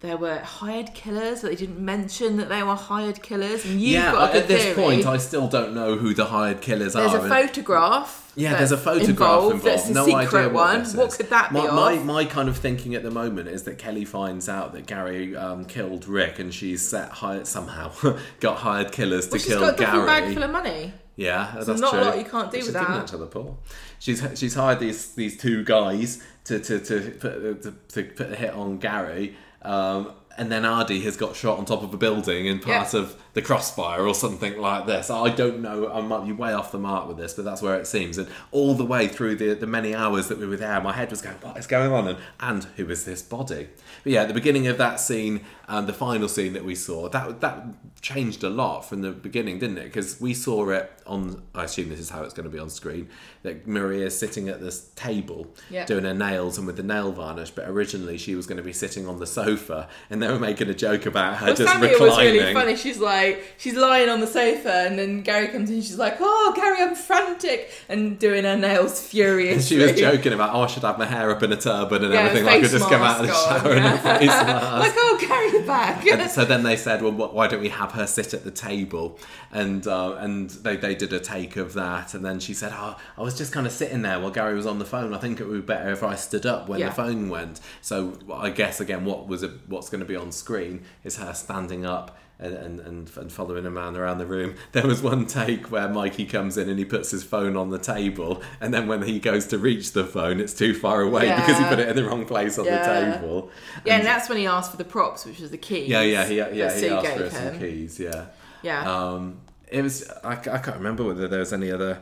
[0.02, 3.66] there were hired killers, but they didn't mention that they were hired killers.
[3.66, 4.76] And you've yeah, got a good at this theory.
[4.76, 7.18] point, I still don't know who the hired killers There's are.
[7.20, 8.32] There's a photograph.
[8.36, 9.56] Yeah, there's a photograph involved.
[9.56, 9.66] involved.
[9.66, 10.80] That's a no secret idea what one.
[10.84, 11.18] this What is.
[11.18, 11.56] could that be?
[11.60, 14.86] My, my my kind of thinking at the moment is that Kelly finds out that
[14.86, 17.92] Gary um, killed Rick, and she's set hired somehow
[18.40, 20.94] got hired killers to Well, she's kill got a duffel bag full of money.
[21.18, 23.08] Yeah, So that's not a lot you can't do She's with that.
[23.08, 23.58] to the poor.
[24.00, 28.36] She's she's hired these these two guys to to to put to, to put a
[28.38, 29.36] hit on Gary.
[29.62, 33.02] Um, and then Aadi has got shot on top of a building in part Yeah.
[33.02, 35.10] of the crossfire or something like this.
[35.10, 35.92] I don't know.
[35.92, 38.18] I might be way off the mark with this, but that's where it seems.
[38.18, 41.10] And all the way through the the many hours that we were there, my head
[41.10, 43.68] was going, "What is going on?" And and who is this body?
[44.04, 47.10] But yeah, at the beginning of that scene, and the final scene that we saw,
[47.10, 47.64] that that
[48.02, 49.84] changed a lot from the beginning, didn't it?
[49.86, 51.44] Because we saw it on.
[51.54, 53.10] I assume this is how it's going to be on screen.
[53.44, 55.86] That Maria's sitting at this table Yeah.
[55.86, 58.74] doing her nails and with the nail varnish, but originally she was going to be
[58.74, 62.00] sitting on the sofa, and they were making a joke about her Well, just reclining.
[62.08, 62.76] was really funny.
[62.76, 65.82] She's like, she's lying on the sofa, and then Gary comes in.
[65.82, 69.78] She's like, "Oh, Gary, I'm frantic," and doing her nails furiously.
[69.78, 72.14] She was joking about, oh, I should have my hair up in a turban and
[72.14, 72.48] Yeah, everything.
[72.48, 74.18] I could just come out of the on, shower in a yeah.
[74.18, 74.80] face mask.
[74.80, 77.92] like, "Oh, you're back." And so then they said, well, wh- why don't we have
[77.94, 79.20] her sit at the table?
[79.52, 82.14] And uh, and they, they did a take of that.
[82.14, 84.66] And then she said, oh, I was just kind of sitting there while Gary was
[84.66, 85.14] on the phone.
[85.14, 86.90] I think it would be better if I stood up when Yeah.
[86.90, 87.60] the phone went.
[87.82, 91.34] So I guess, again, what was a, what's going to be on screen is her
[91.34, 94.56] standing up and, and, and, and following a man around the room.
[94.72, 97.78] There was one take where Mikey comes in and he puts his phone on the
[97.80, 101.58] table, and then when he goes to reach the phone, it's too far away because
[101.58, 103.10] he put it in the wrong place on Yeah.
[103.12, 103.50] the table.
[103.86, 105.90] yeah, and that's when he asked for the props, which was the keys.
[105.90, 108.00] Yeah, yeah, he, yeah, he Sue asked for some keys.
[108.00, 108.26] Yeah,
[108.64, 108.90] Yeah.
[108.90, 110.10] um, it was.
[110.24, 112.02] I, I can't remember whether there was any other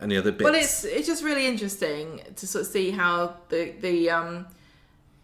[0.00, 0.44] any other bits.
[0.44, 4.46] Well, it's it's just really interesting to sort of see how the the um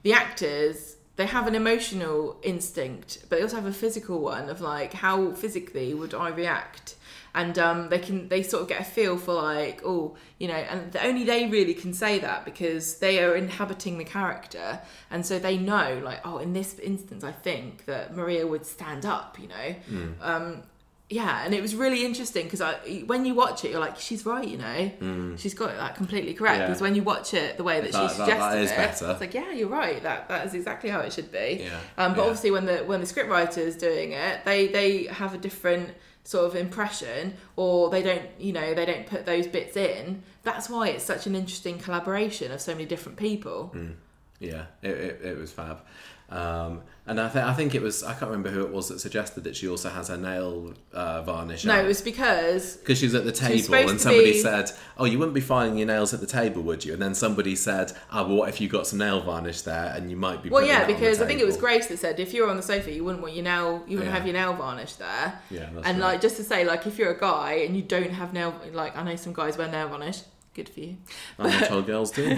[0.02, 4.60] the actors they have an emotional instinct, but they also have a physical one of
[4.60, 6.96] like how physically would I react,
[7.34, 10.54] and um, they can they sort of get a feel for like oh you know,
[10.54, 15.24] and the, only they really can say that because they are inhabiting the character, and
[15.24, 19.38] so they know like oh in this instance I think that Maria would stand up,
[19.40, 19.74] you know.
[19.90, 20.14] Mm.
[20.20, 20.62] Um,
[21.08, 22.62] yeah, and it was really interesting because
[23.06, 26.34] when you watch it, you're like, she's right, you know, she's got it like completely
[26.34, 26.56] correct.
[26.56, 26.60] Mm.
[26.60, 26.66] Yeah.
[26.66, 28.76] Because when you watch it the way that, That- she that- suggested that is it,
[28.76, 29.10] better.
[29.12, 30.02] it's like, yeah, you're right.
[30.02, 31.60] That that is exactly how it should be.
[31.64, 32.26] Yeah, Um, but yeah.
[32.26, 35.90] obviously, when the when the scriptwriter is doing it, they they have a different
[36.24, 40.24] sort of impression, or they don't, you know, they don't put those bits in.
[40.42, 43.70] That's why it's such an interesting collaboration of so many different people.
[43.76, 43.94] Mm.
[44.40, 45.82] Yeah, it, it, it was fab.
[46.28, 48.98] Um, and I, th- I think it was, I can't remember who it was that
[48.98, 53.06] suggested that she also has her nail uh, varnish No, it was because because she
[53.06, 56.12] was at the table and somebody be- said, "Oh, you wouldn't be filing your nails
[56.12, 58.88] at the table, would you?" And then somebody said, "Ah, well, what if you got
[58.88, 61.26] some nail varnish there and you might be." Well, yeah, that on the because I
[61.26, 61.56] think it was.
[61.56, 64.06] Grace that said if you're on the sofa, you wouldn't want your nail, you wouldn't
[64.06, 64.18] Yeah.
[64.18, 65.40] have your nail varnish there.
[65.48, 66.12] Yeah, that's and right.
[66.14, 68.96] like just to say, like if you're a guy and you don't have nail, like
[68.96, 70.22] I know some guys wear nail varnish.
[70.54, 70.96] Good for you.
[71.38, 72.36] I'm not told girls do.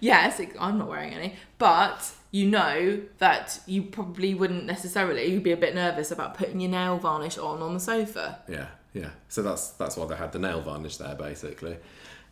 [0.00, 5.26] Yes, it- I'm not wearing any, but you know that you probably wouldn't necessarily.
[5.26, 8.40] You'd be a bit nervous about putting your nail varnish on on the sofa.
[8.48, 9.10] Yeah, yeah.
[9.28, 11.76] So that's that's why they had the nail varnish there, basically.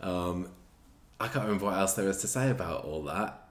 [0.01, 0.49] Um,
[1.21, 3.48] I can't remember what else there is to say about all that.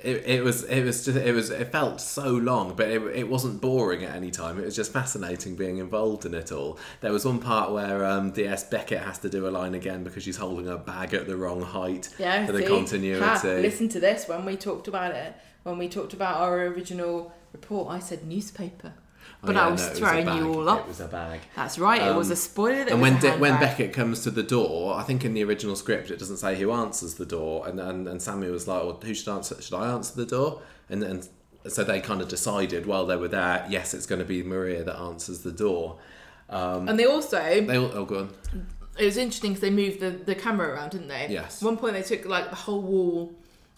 [0.00, 3.28] It, it was it was just it was it felt so long, but it, it
[3.28, 4.56] wasn't boring at any time.
[4.60, 6.78] It was just fascinating being involved in it all.
[7.00, 10.22] There was one part where um, DS Beckett has to do a line again because
[10.22, 12.66] she's holding her bag at the wrong height Yeah, for the see?
[12.68, 13.24] continuity.
[13.24, 15.34] Ha, listen to this when we talked about it.
[15.64, 18.92] When we talked about our original report, I said newspaper,
[19.40, 20.38] Oh, but yeah, I was no, throwing bag.
[20.38, 20.80] you all up.
[20.80, 21.40] It was a bag.
[21.54, 22.02] That's right.
[22.02, 22.84] it was Um, a spoiler.
[22.84, 23.60] That and when a Di- when.
[23.60, 26.72] Beckett comes to the door, I think in the original script it doesn't say who
[26.72, 29.60] answers the door, and and, and Sammy was like, "Well, who should answer?
[29.62, 31.28] Should I answer the door?" And and
[31.68, 34.82] so they kind of decided while they were there, yes, it's going to be Maria
[34.84, 35.98] that answers the door.
[36.50, 38.34] Um, and they also they all oh, go on.
[38.98, 41.26] it was interesting because they moved the, the camera around, didn't they?
[41.28, 41.62] Yes.
[41.62, 43.34] One point they took like the whole wall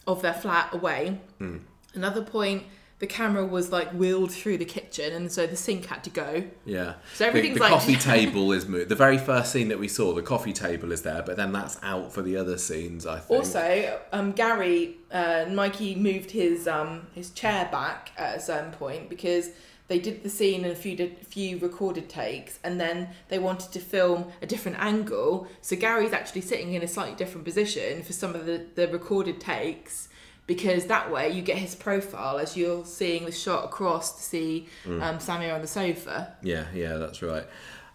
[0.07, 1.19] of their flat away.
[1.39, 1.59] Hmm.
[1.95, 2.63] Another point,
[3.01, 6.45] the camera was like wheeled through the kitchen, and so the sink had to go.
[6.65, 6.95] Yeah.
[7.15, 8.89] So The- everything's the, like- coffee table is moved.
[8.89, 11.79] The very first scene that we saw, the coffee table is there, but then that's
[11.83, 13.07] out for the other scenes.
[13.07, 13.31] I think.
[13.39, 19.09] Also, um, Gary, uh, Mikey moved his um, his chair back at a certain point
[19.09, 19.51] because
[19.89, 23.81] they did the scene in a few few recorded takes, and then they wanted to
[23.81, 25.49] film a different angle.
[25.63, 29.41] So Gary's actually sitting in a slightly different position for some of the, the recorded
[29.41, 30.09] takes.
[30.51, 34.67] Because that way you get his profile as you're seeing the shot across to see
[34.85, 35.01] Mm.
[35.01, 36.35] um, Sammy on the sofa.
[36.43, 37.47] Yeah, yeah, that's right.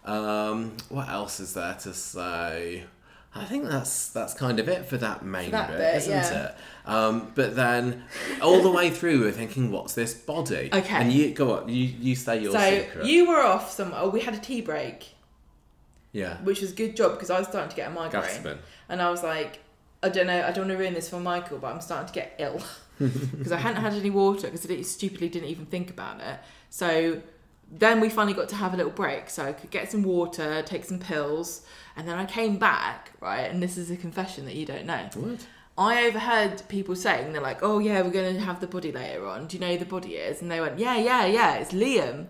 [0.06, 2.84] Um, what else is there to say?
[3.34, 6.44] I think that's that's kind of it for that main that bit, bit, isn't yeah.
[6.46, 6.54] it?
[6.86, 8.04] Um, but then
[8.40, 10.94] all the way through, we're thinking, "What's this body?" Okay.
[10.96, 11.68] And you go on.
[11.68, 13.04] You you say your so secret.
[13.04, 14.00] you were off somewhere.
[14.02, 15.08] Oh, we had a tea break,
[16.12, 16.38] yeah.
[16.38, 18.22] which was a good job because I was starting to get a migraine.
[18.22, 18.58] Gasping.
[18.88, 19.58] And I was like,
[20.02, 22.12] I don't know, I don't want to ruin this for Michael, but I'm starting to
[22.12, 22.60] get ill
[22.98, 26.38] because I hadn't had any water because I stupidly didn't even think about it.
[26.70, 27.22] So
[27.70, 30.62] then we finally got to have a little break, so I could get some water,
[30.62, 31.62] take some pills,
[31.96, 33.50] and then I came back, right?
[33.50, 35.08] And this is a confession that you don't know.
[35.14, 35.46] What?
[35.78, 39.26] I overheard people saying they're like, "Oh yeah, we're going to have the body later
[39.26, 39.46] on.
[39.46, 42.28] Do you know who the body is?" And they went, "Yeah, yeah, yeah, it's Liam."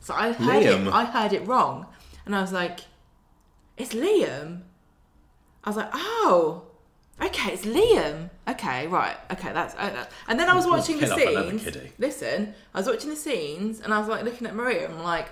[0.00, 0.86] So I heard Liam?
[0.86, 0.92] it.
[0.92, 1.86] I heard it wrong,
[2.26, 2.80] and I was like,
[3.76, 4.62] "It's Liam."
[5.64, 6.64] I was like, "Oh,
[7.22, 8.30] okay, it's Liam.
[8.48, 9.16] Okay, right.
[9.32, 11.64] Okay, that's." Uh, and then I was watching the Kill off another scenes.
[11.64, 11.92] kiddie.
[11.98, 15.02] Listen, I was watching the scenes, and I was like looking at Maria, and I'm
[15.04, 15.28] like.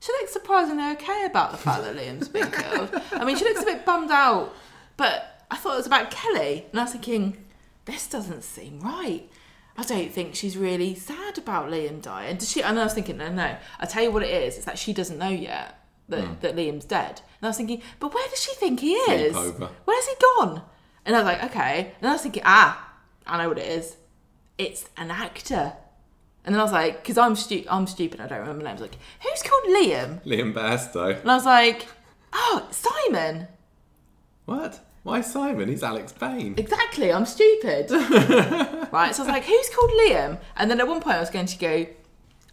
[0.00, 2.90] She looks surprisingly okay about the fact that Liam's been killed.
[3.12, 4.54] I mean, she looks a bit bummed out,
[4.98, 7.42] but I thought it was about Kelly, and I was thinking,
[7.86, 9.26] this doesn't seem right.
[9.78, 12.36] I don't think she's really sad about Liam dying.
[12.36, 12.62] Does she?
[12.62, 13.56] And I was thinking, no, no.
[13.80, 14.56] I tell you what it is.
[14.56, 15.78] It's that she doesn't know yet
[16.10, 17.22] that, that Liam's dead.
[17.40, 19.34] And I was thinking, but where does she think he is?
[19.34, 19.70] Sleepover.
[19.86, 20.62] Where's he gone?
[21.06, 21.92] And I was like, okay.
[22.00, 22.92] And I was thinking, ah,
[23.26, 23.96] I know what it is.
[24.58, 25.74] It's an actor.
[26.44, 28.20] And then I was like, because I'm stu- I'm stupid.
[28.20, 28.80] I don't remember names.
[28.80, 30.22] Like, who's called Liam?
[30.24, 31.20] Liam Bairstow.
[31.20, 31.86] And I was like,
[32.32, 33.48] oh, Simon.
[34.44, 34.80] What?
[35.04, 35.68] Why Simon?
[35.68, 36.54] He's Alex Payne.
[36.56, 37.90] Exactly, I'm stupid.
[37.90, 40.38] right, so I was like, who's called Liam?
[40.56, 41.86] And then at one point I was going to go,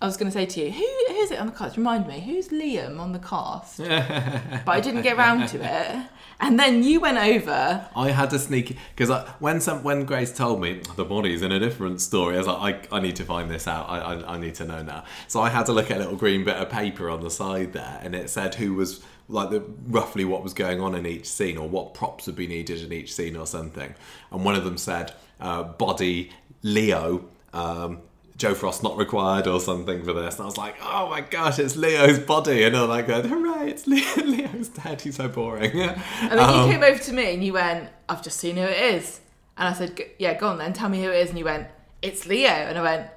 [0.02, 1.78] I was going to say to you, who who's it on the cast?
[1.78, 3.78] Remind me, who's Liam on the cast?
[3.78, 6.08] but I didn't get round to it.
[6.40, 7.88] And then you went over.
[7.96, 11.60] I had to sneak because when some when Grace told me the body's in a
[11.60, 13.88] different story, I was like, I, I need to find this out.
[13.90, 15.04] I, I I need to know now.
[15.28, 17.74] So I had to look at a little green bit of paper on the side
[17.74, 21.30] there, and it said who was like the roughly what was going on in each
[21.30, 23.94] scene or what props would be needed in each scene or something.
[24.32, 26.32] And one of them said uh, body
[26.64, 27.30] Leo.
[27.54, 28.02] Um,
[28.42, 30.36] Joe Frost not required or something for this.
[30.36, 32.64] And I was like, oh my gosh, it's Leo's body.
[32.64, 35.00] And all like, hooray, it's Leo, Leo's dead.
[35.00, 35.80] He's so boring.
[35.80, 38.64] And then Um, you came over to me and you went, I've just seen who
[38.64, 39.20] it is.
[39.58, 41.30] And I said, Yeah, go on then, tell me who it is.
[41.30, 41.68] And you went,
[42.02, 42.50] It's Leo.
[42.50, 43.08] And I went,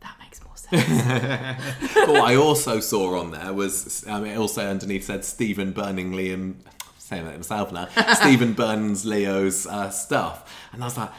[0.00, 0.86] That makes more sense.
[1.94, 6.12] but what I also saw on there was, um, it also underneath said Stephen Burning
[6.12, 6.56] Liam,
[6.98, 10.68] saying that himself now, Stephen burns Leo's uh, stuff.
[10.74, 11.10] And I was like,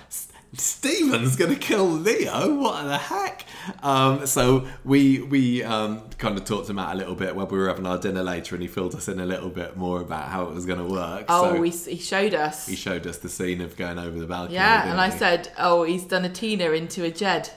[0.54, 2.56] "S- Stephen's gonna kill Leo?
[2.56, 3.46] What the heck?
[3.84, 7.58] Um, so we we um, kind of talked him out a little bit when we
[7.58, 10.30] were having our dinner later, and he filled us in a little bit more about
[10.30, 11.26] how it was going to work.
[11.30, 12.68] oh, so he, he showed us.
[12.68, 14.56] he showed us the scene of going over the balcony.
[14.56, 15.18] yeah, and I he?
[15.18, 17.52] said, Oh, he's done a Tina into a Jed.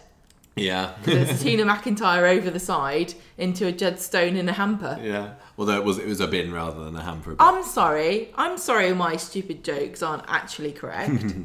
[0.54, 0.92] yeah.
[1.04, 4.98] There's Tina McIntyre over the side into a Jed Stone in a hamper.
[5.02, 7.36] Yeah, although it was it was a bin rather than a hamper.
[7.38, 8.28] I'm sorry.
[8.36, 11.34] I'm sorry my stupid jokes aren't actually correct.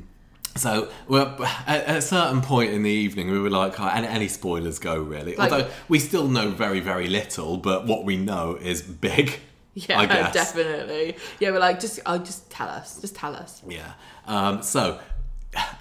[0.57, 4.07] So, well, at, at a certain point in the evening, we were like, oh, any,
[4.07, 5.35] any spoilers go, really.
[5.35, 9.39] Like- Although we still know very, very little, but what we know is big.
[9.73, 10.33] yeah, I guess.
[10.33, 11.15] definitely.
[11.39, 12.99] Yeah, we're like, just oh just tell us.
[12.99, 13.61] Just tell us.
[13.67, 13.93] Yeah.
[14.25, 14.99] Um, so,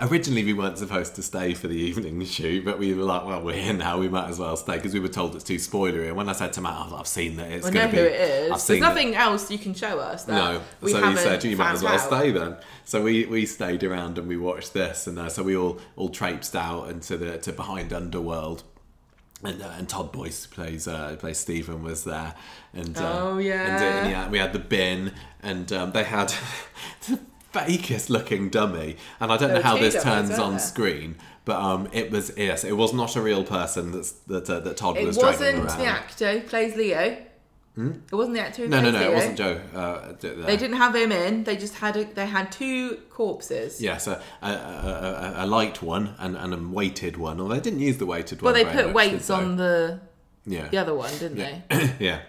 [0.01, 3.43] originally we weren't supposed to stay for the evening shoot, but we were like, well,
[3.43, 6.07] we're here now, we might as well stay because we were told it's too spoilery.
[6.09, 7.99] And when I said to Matt, I've, seen that it's We going to be.
[7.99, 8.43] who it is.
[8.45, 10.25] I've There's seen that- nothing else you can show us.
[10.25, 12.01] That No, we so he haven't said you might as well out.
[12.01, 12.57] stay then.
[12.85, 16.09] So we, we stayed around and we watched this, and uh, so we all all
[16.09, 18.63] traipsed out into the to behind Underworld,
[19.43, 22.35] and uh, and Todd Boyce plays uh, plays Stephen was there,
[22.73, 23.75] and uh, Oh, yeah.
[23.77, 25.13] and, uh, and yeah, we had the bin,
[25.43, 26.33] and um, they had
[27.09, 27.19] the
[27.57, 30.59] fakest looking dummy, and I don't There know how this turns on there?
[30.61, 31.17] screen.
[31.45, 34.77] But um, it was yes, it was not a real person that's, that uh, that
[34.77, 37.19] Todd It was dragging wasn't the actor who plays Leo.
[37.79, 39.11] It wasn't the actor who no, no, no, Leo.
[39.11, 39.61] it wasn't Joe.
[39.75, 41.45] Uh, d- They didn't have him in.
[41.45, 43.83] They just had a, they had two corpses.
[43.83, 47.39] Yes, a, a, a, a, light one and, and a weighted one.
[47.39, 48.63] Or they didn't use the weighted Well, one.
[48.65, 50.01] Well, they put much, weights on the
[50.47, 51.63] yeah, the other one, didn't they?
[52.01, 52.21] yeah.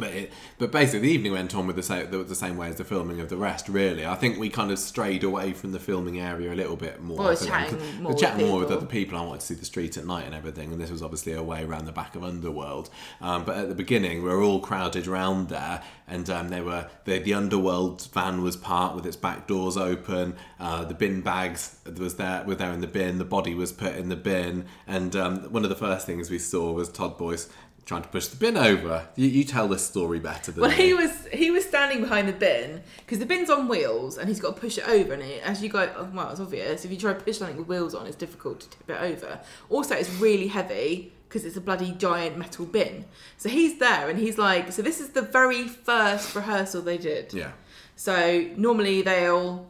[0.00, 2.68] But it, but basically, the evening went on with the same the, the same way
[2.68, 3.68] as the filming of the rest.
[3.68, 7.02] Really, I think we kind of strayed away from the filming area a little bit
[7.02, 7.18] more.
[7.18, 9.18] Well, it's I think, chatting more with chatting more with other people.
[9.18, 11.42] I wanted to see the street at night and everything, and this was obviously a
[11.42, 12.90] way around the back of Underworld.
[13.20, 16.88] Um, but at the beginning, we were all crowded around there, and um, they were
[17.04, 20.34] the, the Underworld van was parked with its back doors open.
[20.58, 23.18] Uh, the bin bags was there were there in the bin.
[23.18, 26.38] The body was put in the bin, and um, one of the first things we
[26.38, 27.48] saw was Todd Boyce.
[27.90, 29.08] Trying to push the bin over.
[29.16, 30.76] You, you tell this story better than Well, me.
[30.76, 34.38] he was he was standing behind the bin because the bin's on wheels and he's
[34.38, 35.12] got to push it over.
[35.12, 36.84] And it, as you go, oh, well, it's obvious.
[36.84, 39.40] If you try to push something with wheels on, it's difficult to tip it over.
[39.70, 43.06] Also, it's really heavy because it's a bloody giant metal bin.
[43.38, 47.34] So he's there and he's like, so this is the very first rehearsal they did.
[47.34, 47.50] Yeah.
[47.96, 49.68] So normally they'll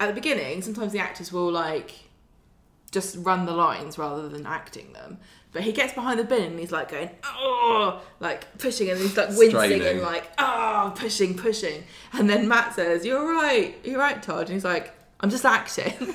[0.00, 1.92] at the beginning, sometimes the actors will like
[2.90, 5.18] just run the lines rather than acting them.
[5.54, 9.16] But he gets behind the bin and he's like going, oh, like pushing and he's
[9.16, 9.82] like wincing Straining.
[9.86, 11.84] and like, oh, pushing, pushing.
[12.12, 14.46] And then Matt says, You're right, you're right, Todd.
[14.46, 15.94] And he's like, I'm just acting.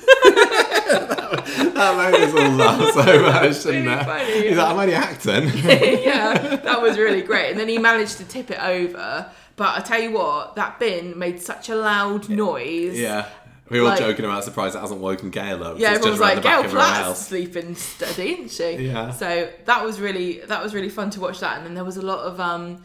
[0.90, 4.04] That made us all laugh so much, didn't really it?
[4.04, 5.44] funny, He's like, I'm only acting.
[6.04, 7.50] yeah, that was really great.
[7.52, 9.30] And then he managed to tip it over.
[9.56, 12.98] But I tell you what, that bin made such a loud noise.
[12.98, 13.28] yeah.
[13.70, 15.78] We were all joking about surprise it hasn't woken Gail up.
[15.78, 18.86] Yeah, just around like, Gail everyone Platt's sleeping steady, isn't she?
[18.86, 19.12] Yeah.
[19.12, 21.96] So that was really that was really fun to watch that, and then there was
[21.96, 22.82] a lot of um,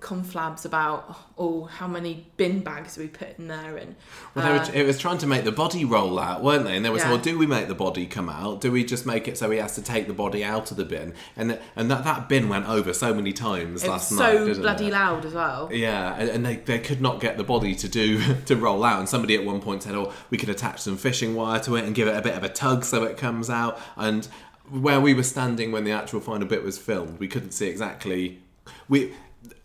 [0.00, 3.96] conflabs about oh how many bin bags we put in there, and
[4.34, 6.76] Well, they uh, were, it was trying to make the body roll out, weren't they?
[6.76, 7.16] And they were saying, Yeah.
[7.16, 8.60] well, do we make the body come out?
[8.60, 10.84] Do we just make it so he has to take the body out of the
[10.84, 11.14] bin?
[11.36, 14.46] And and that, that bin went over so many times it was last so night,
[14.46, 14.92] didn't bloody it?
[14.92, 15.70] loud as well.
[15.72, 18.98] Yeah, and, and they, they could not get the body to do to roll out.
[18.98, 21.84] And somebody at one point said, "Oh, we could attach some fishing wire to it
[21.84, 24.28] and give it a bit of a tug so it comes out." And
[24.68, 28.40] where we were standing when the actual final bit was filmed, we couldn't see exactly.
[28.88, 29.12] We,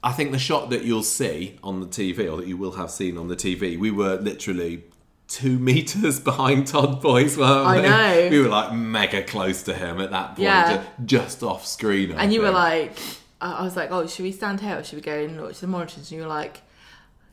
[0.04, 2.90] I think the shot that you'll see on the TV, or that you will have
[2.92, 4.84] seen on the TV, we were literally.
[5.30, 7.82] Two meters behind Todd Boyce, weren't I we?
[7.82, 8.30] know.
[8.32, 10.78] We were like mega close to him at that point, Yeah.
[10.78, 12.14] ju- just off screen.
[12.14, 12.94] I And you were like,
[13.42, 15.60] I I was like, oh, should we stand here or should we go and watch
[15.60, 16.10] the monitors?
[16.10, 16.62] And you were like,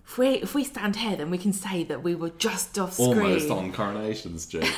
[0.07, 2.93] if we if we stand here, then we can say that we were just off
[2.93, 3.19] screen.
[3.19, 4.71] almost on Coronation Street.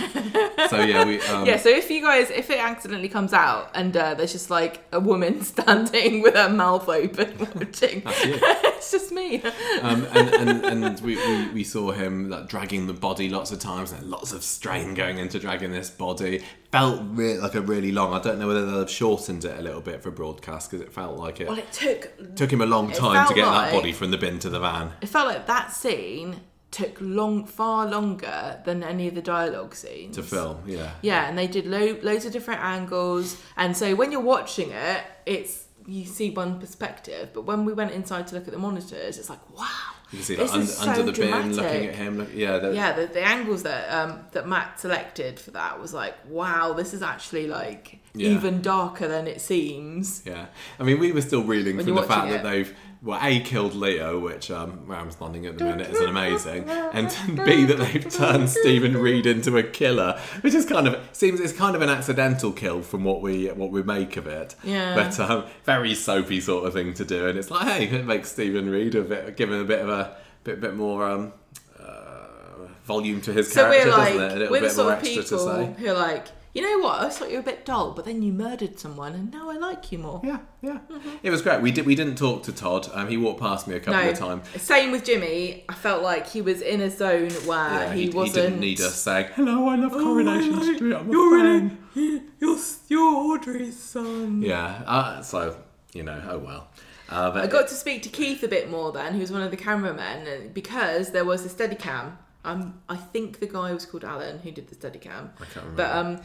[0.68, 3.96] so yeah, we um, yeah, so if you guys, if it accidentally comes out and
[3.96, 9.42] uh, there's just like a woman standing with her mouth open watching, it's just me.
[9.82, 13.58] um, and and, and we, we, we saw him like, dragging the body lots of
[13.58, 16.42] times and lots of strain going into dragging this body.
[16.78, 17.02] Felt
[17.42, 18.12] like a really long.
[18.14, 21.16] I don't know whether they've shortened it a little bit for broadcast because it felt
[21.16, 23.92] like it Well, it took took him a long time to get like- that body
[23.92, 24.92] from the bin to the van.
[25.00, 30.16] it felt like that scene took long, far longer than any of the dialogue scenes
[30.16, 30.90] To film, yeah.
[31.00, 35.00] Yeah, and they did lo- loads of different angles, and so when you're watching it,
[35.24, 37.30] it's you see one perspective.
[37.32, 39.64] But when we went inside to look at the monitors, it's like wow.
[40.12, 41.88] You can see This like, is under, so under the bin, looking dramatic.
[41.88, 42.18] at him.
[42.18, 45.92] Look, yeah, the, Yeah, the, the angles that um, that Matt selected for that was
[45.92, 48.30] like, wow, this is actually like Yeah.
[48.30, 50.22] even darker than it seems.
[50.24, 50.46] Yeah,
[50.78, 53.40] I mean, we were still reeling When from the fact watching that they've well, a
[53.40, 57.08] killed Leo, which um, Ram's nodding at the minute is amazing, and
[57.44, 61.52] b that they've turned Stephen Reid into a killer, which is kind of seems it's
[61.52, 64.56] kind of an accidental kill from what we what we make of it.
[64.64, 64.94] Yeah.
[64.94, 68.32] but um, very soapy sort of thing to do, and it's like hey, it makes
[68.32, 71.32] Stephen Reid a bit give him a bit of a bit bit more um,
[71.78, 74.32] uh, volume to his So character, we're like, doesn't it?
[74.32, 75.74] A little we're the bit more sort of extra to people say.
[75.78, 76.26] who are like,
[76.56, 77.02] you know what?
[77.02, 79.56] I thought you were a bit dull, but then you murdered someone, and now I
[79.56, 80.20] like you more.
[80.24, 81.10] Yeah, yeah, Mm-hmm.
[81.22, 81.60] it was great.
[81.60, 82.88] We did we didn't talk to Todd.
[82.94, 84.48] Um, he walked past me a couple No, of times.
[84.62, 85.64] same with Jimmy.
[85.68, 88.36] I felt like he was in a zone where Yeah, he, he, wasn't.
[88.36, 92.22] he didn't need us saying, "Hello, I love Coronation Street." I'm a You're fan." really,
[92.40, 94.42] you're, you're Audrey's son.
[94.42, 95.56] Yeah, uh, so
[95.92, 96.68] you know, oh well.
[97.08, 99.42] Uh, but I got to speak to Keith a bit more then, who was one
[99.42, 102.16] of the cameramen, and because there was a Steadicam.
[102.44, 105.30] Um, I think the guy was called Alan who did the Steadicam.
[105.40, 105.76] I can't remember.
[105.76, 106.20] But um,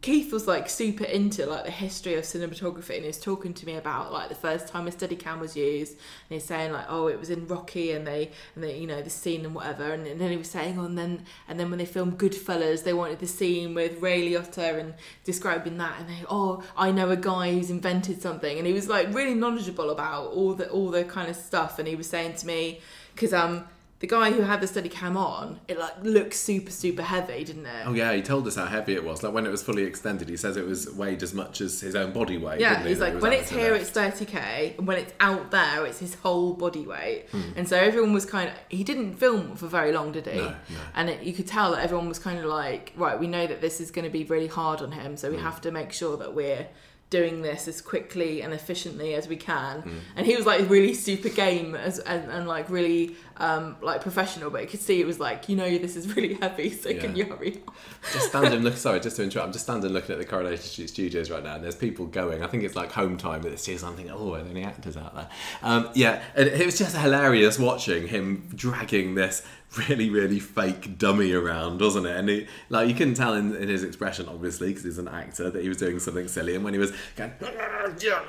[0.00, 3.66] Keith was like super into like the history of cinematography, and he was talking to
[3.66, 6.00] me about like the first time a Steadicam was used, and
[6.40, 9.10] he's saying like, oh, it was in Rocky, and they and they you know the
[9.10, 11.80] scene and whatever, and, and then he was saying, oh, and then and then when
[11.80, 14.94] they filmed Goodfellas, they wanted the scene with Ray Liotta and
[15.24, 18.88] describing that, and they oh, I know a guy who's invented something, and he was
[18.88, 22.36] like really knowledgeable about all the all the kind of stuff, and he was saying
[22.36, 22.80] to me
[23.14, 23.66] because um.
[24.00, 27.84] The guy who had the Steadicam on, it like looked super, super heavy, didn't it?
[27.84, 29.24] oh yeah, he told us how heavy it was.
[29.24, 31.96] Like when it was fully extended, he says it was weighed as much as his
[31.96, 32.60] own body weight.
[32.60, 35.84] Yeah, didn't he, he's like, when it's here, it's 30k, and when it's out there,
[35.84, 37.26] it's his whole body weight.
[37.32, 37.42] Hmm.
[37.56, 40.36] And so everyone was kind of, he didn't film for very long, did he?
[40.38, 40.56] No, no.
[40.94, 43.60] And it, you could tell that everyone was kind of like, right, we know that
[43.60, 45.16] this is going to be really hard on him, Hmm.
[45.16, 46.68] so we have to make sure that we're
[47.10, 49.80] doing this as quickly and efficiently as we can.
[49.80, 49.90] Hmm.
[50.14, 54.50] And he was like really super game as, and, and like really um, like professional,
[54.50, 57.14] but you could see it was like, you know, this is really heavy, so can
[57.16, 57.74] you hurry up?
[58.12, 60.88] just standing look sorry just to interrupt i'm just standing looking at the coronation street
[60.88, 63.58] studios right now and there's people going i think it's like home time at the
[63.58, 65.28] studios i'm thinking oh are there any actors out there
[65.62, 69.42] um, yeah and it was just hilarious watching him dragging this
[69.88, 73.68] really really fake dummy around wasn't it and he, like you couldn't tell in, in
[73.68, 76.72] his expression obviously because he's an actor that he was doing something silly and when
[76.72, 77.32] he was going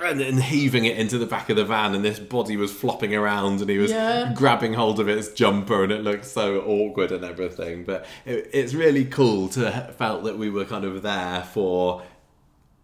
[0.03, 3.13] and, and heaving it into the back of the van and this body was flopping
[3.15, 4.33] around and he was Yeah.
[4.35, 8.73] grabbing hold of its jumper and it looked so awkward and everything but it, it's
[8.73, 12.03] really cool to have felt that we were kind of there for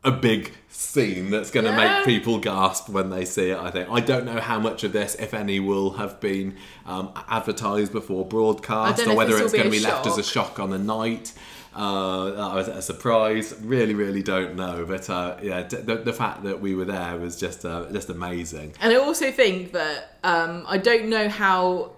[0.04, 1.98] a big scene that's going to Yeah.
[1.98, 4.94] make people gasp when they see it i think i don't know how much of
[4.94, 6.56] this if any will have been
[6.86, 10.18] um, advertised before broadcast I don't know or whether it's going to be left as
[10.20, 10.60] a shock.
[10.60, 11.34] on the night
[11.76, 13.54] uh, was a surprise.
[13.62, 14.86] Really, really don't know.
[14.88, 18.76] But uh, yeah, the, the fact that we were there was just uh, just amazing.
[18.80, 21.92] And I also think that um, I don't know how.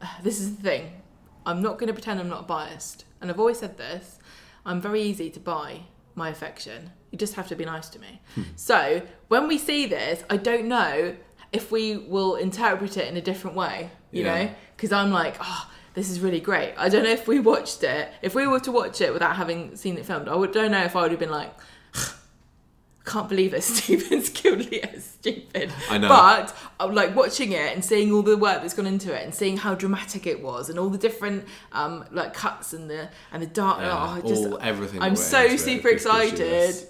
[0.22, 0.90] This is the thing.
[1.46, 3.04] I'm not going to pretend I'm not biased.
[3.20, 4.18] And I've always said this.
[4.64, 5.82] I'm very easy to buy
[6.14, 6.90] my affection.
[7.10, 8.20] You just have to be nice to me.
[8.34, 8.42] Hmm.
[8.56, 11.16] so when we see this, I don't know
[11.52, 14.44] if we will interpret it in a different way, you Yeah.
[14.44, 14.54] know?
[14.76, 16.74] Because I'm like, oh, this is really great.
[16.76, 18.12] I don't know if we watched it.
[18.22, 20.84] If we were to watch it without having seen it filmed, I would, don't know
[20.84, 21.52] if I would have been like,
[23.06, 24.86] I can't believe that Stephen's killed Leo.
[24.98, 25.72] Stupid.
[25.90, 26.08] I know.
[26.08, 29.34] But I'm like watching it and seeing all the work that's gone into it and
[29.34, 33.42] seeing how dramatic it was and all the different um like cuts and the and
[33.42, 33.80] the dark.
[33.80, 35.02] Yeah, oh, I just, all everything.
[35.02, 36.36] I'm so it super you excited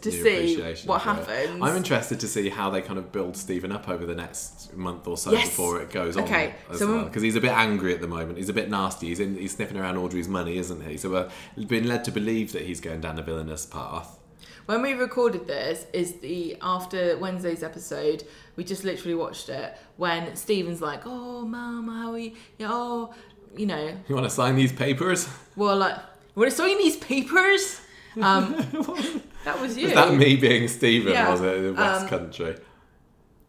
[0.02, 0.56] to see
[0.86, 1.16] what for it.
[1.16, 1.62] happens.
[1.62, 5.06] I'm interested to see how they kind of build Stephen up over the next month
[5.08, 5.48] or so Yes.
[5.48, 6.24] before it goes on.
[6.24, 8.38] Okay, so well because he's a bit angry at the moment.
[8.38, 9.08] He's a bit nasty.
[9.08, 10.96] He's in, he's sniffing around Audrey's money, isn't he?
[10.96, 11.30] So we're
[11.66, 14.18] being led to believe that he's going down a villainous path.
[14.66, 18.24] When we recorded this is the after Wednesday's episode.
[18.56, 22.32] We just literally watched it when Stephen's like, "Oh, mum, how are you?
[22.58, 23.14] Yeah, oh,
[23.56, 25.28] you know, You want to sign these papers?
[25.56, 25.96] well, like,
[26.34, 27.80] we're signing these papers."
[28.20, 28.52] Um,
[29.44, 29.88] that was you.
[29.88, 31.12] Is that me being Stephen?
[31.12, 32.56] Yeah, Was it in West um, Country?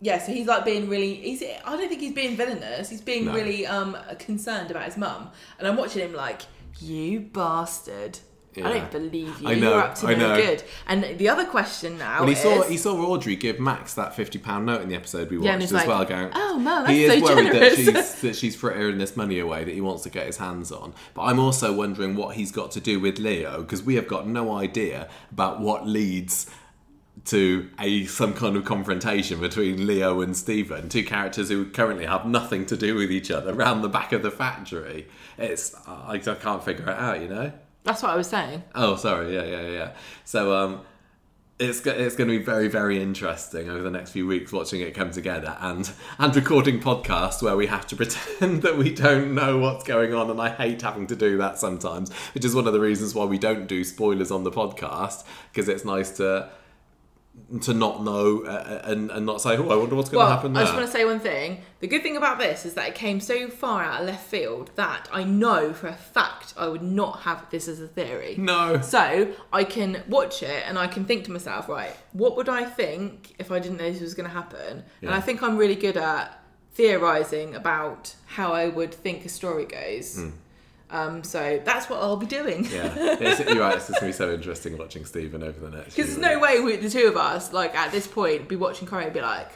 [0.04, 1.16] Yeah, so he's like being really.
[1.16, 1.44] He's.
[1.44, 2.90] I don't think he's being villainous.
[2.90, 3.34] He's being No.
[3.34, 6.42] really um concerned about his mum, and I'm watching him like,
[6.80, 8.20] "You bastard."
[8.58, 9.48] I don't believe you.
[9.48, 10.36] I know, You're up to I no know.
[10.42, 10.64] good.
[10.88, 14.14] And the other question now Well, he is, saw he saw Audrey give Max that
[14.16, 16.04] fifty pound note in the episode we watched Yeah, and he's as like, well.
[16.06, 19.16] Going, "Oh, Mum, he that's is so worried that generous." she's that she's frittering this
[19.16, 20.94] money away that he wants to get his hands on.
[21.14, 24.28] But I'm also wondering what he's got to do with Leo because we have got
[24.28, 26.50] no idea about what leads
[27.26, 32.26] to a some kind of confrontation between Leo and Stephen, two characters who currently have
[32.26, 35.08] nothing to do with each other, around the back of the factory.
[35.38, 37.52] It's I, I can't figure it out, you know.
[37.84, 38.64] That's what I was saying.
[38.76, 39.34] Oh, sorry.
[39.34, 39.92] Yeah, yeah, yeah.
[40.24, 40.82] So um,
[41.62, 44.96] it's it's going to be very very interesting over the next few weeks watching it
[44.96, 49.60] come together and and recording podcasts where we have to pretend that we don't know
[49.60, 52.74] what's going on and I hate having to do that sometimes which is one of
[52.74, 56.50] the reasons why we don't do spoilers on the podcast because it's nice to
[57.62, 60.36] to not know uh, and, and not say oh I wonder what's going Well, to
[60.36, 61.62] happen I just want to say one thing.
[61.80, 64.72] The good thing about this is that it came so far out of left field
[64.76, 68.36] that I know for a fact I would not have this as a theory.
[68.38, 68.82] no.
[68.82, 72.64] So I can watch it and I can think to myself, right, what would I
[72.66, 74.84] think if I didn't know this was going to happen?
[75.02, 76.38] And I think I'm really good at
[76.74, 80.20] theorizing about how I would think a story goes.
[80.92, 82.66] Um, so that's what I'll be doing.
[82.66, 83.78] Yeah, it's, you're right.
[83.78, 85.96] It's just going to be so interesting watching Stephen over the next.
[85.96, 88.88] Because there's no way we, the two of us, like at this point, be watching
[88.88, 89.50] Corrie and be like,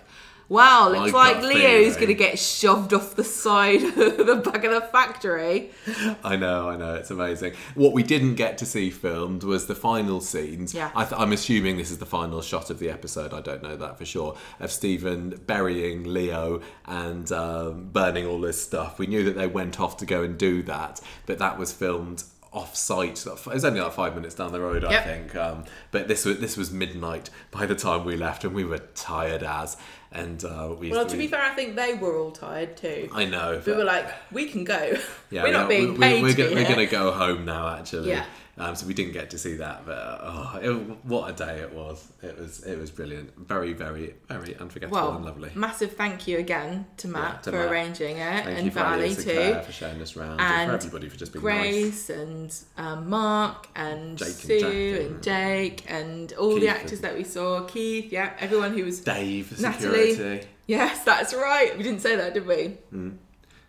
[0.50, 4.41] "Wow, looks My like gut Leo's going to get shoved off the side of the
[4.43, 5.72] back of the factory."
[6.24, 7.54] I know, I know, it's amazing.
[7.76, 10.74] What we didn't get to see filmed was the final scenes.
[10.74, 10.91] Yeah.
[10.96, 13.34] I th- I'm assuming this is the final shot of the episode.
[13.34, 14.38] I don't know that for sure.
[14.60, 19.00] Of Stephen burying Leo and um, burning all this stuff.
[19.00, 22.24] We knew that they went off to go and do that, but that was filmed
[22.56, 23.26] off site.
[23.26, 25.36] It was only like five minutes down the road, I think.
[25.36, 28.80] Um, but this was this was midnight by the time we left, and we were
[28.96, 29.76] tired as.
[30.16, 30.91] And uh, we.
[30.91, 33.09] Well, to we- be fair, I think they were all tired too.
[33.13, 33.61] I know.
[33.66, 34.97] We were like, "We can go.
[35.30, 38.09] yeah, we're not being we- paid We're, we're going to go home now, actually.
[38.09, 38.26] Yeah.
[38.57, 40.72] Um, so we didn't get to see that, but oh, it,
[41.03, 42.07] what a day it was!
[42.24, 45.51] It was it was brilliant, very very very unforgettable Well, and lovely.
[45.55, 47.70] massive thank you again to Matt to for Matt.
[47.70, 49.16] arranging it, Thank and you for Ali Valley
[49.59, 51.61] too, for showing us around, and and for everybody for just being nice.
[51.74, 57.13] Grace and um, Mark and Jake Sue and, and Jake and all the actors that
[57.18, 57.66] we saw.
[57.66, 59.01] Keith, yeah, everyone who was.
[59.01, 60.05] Dave, Natalie.
[60.68, 61.76] Yes, that's right.
[61.78, 62.78] We didn't say that, did we?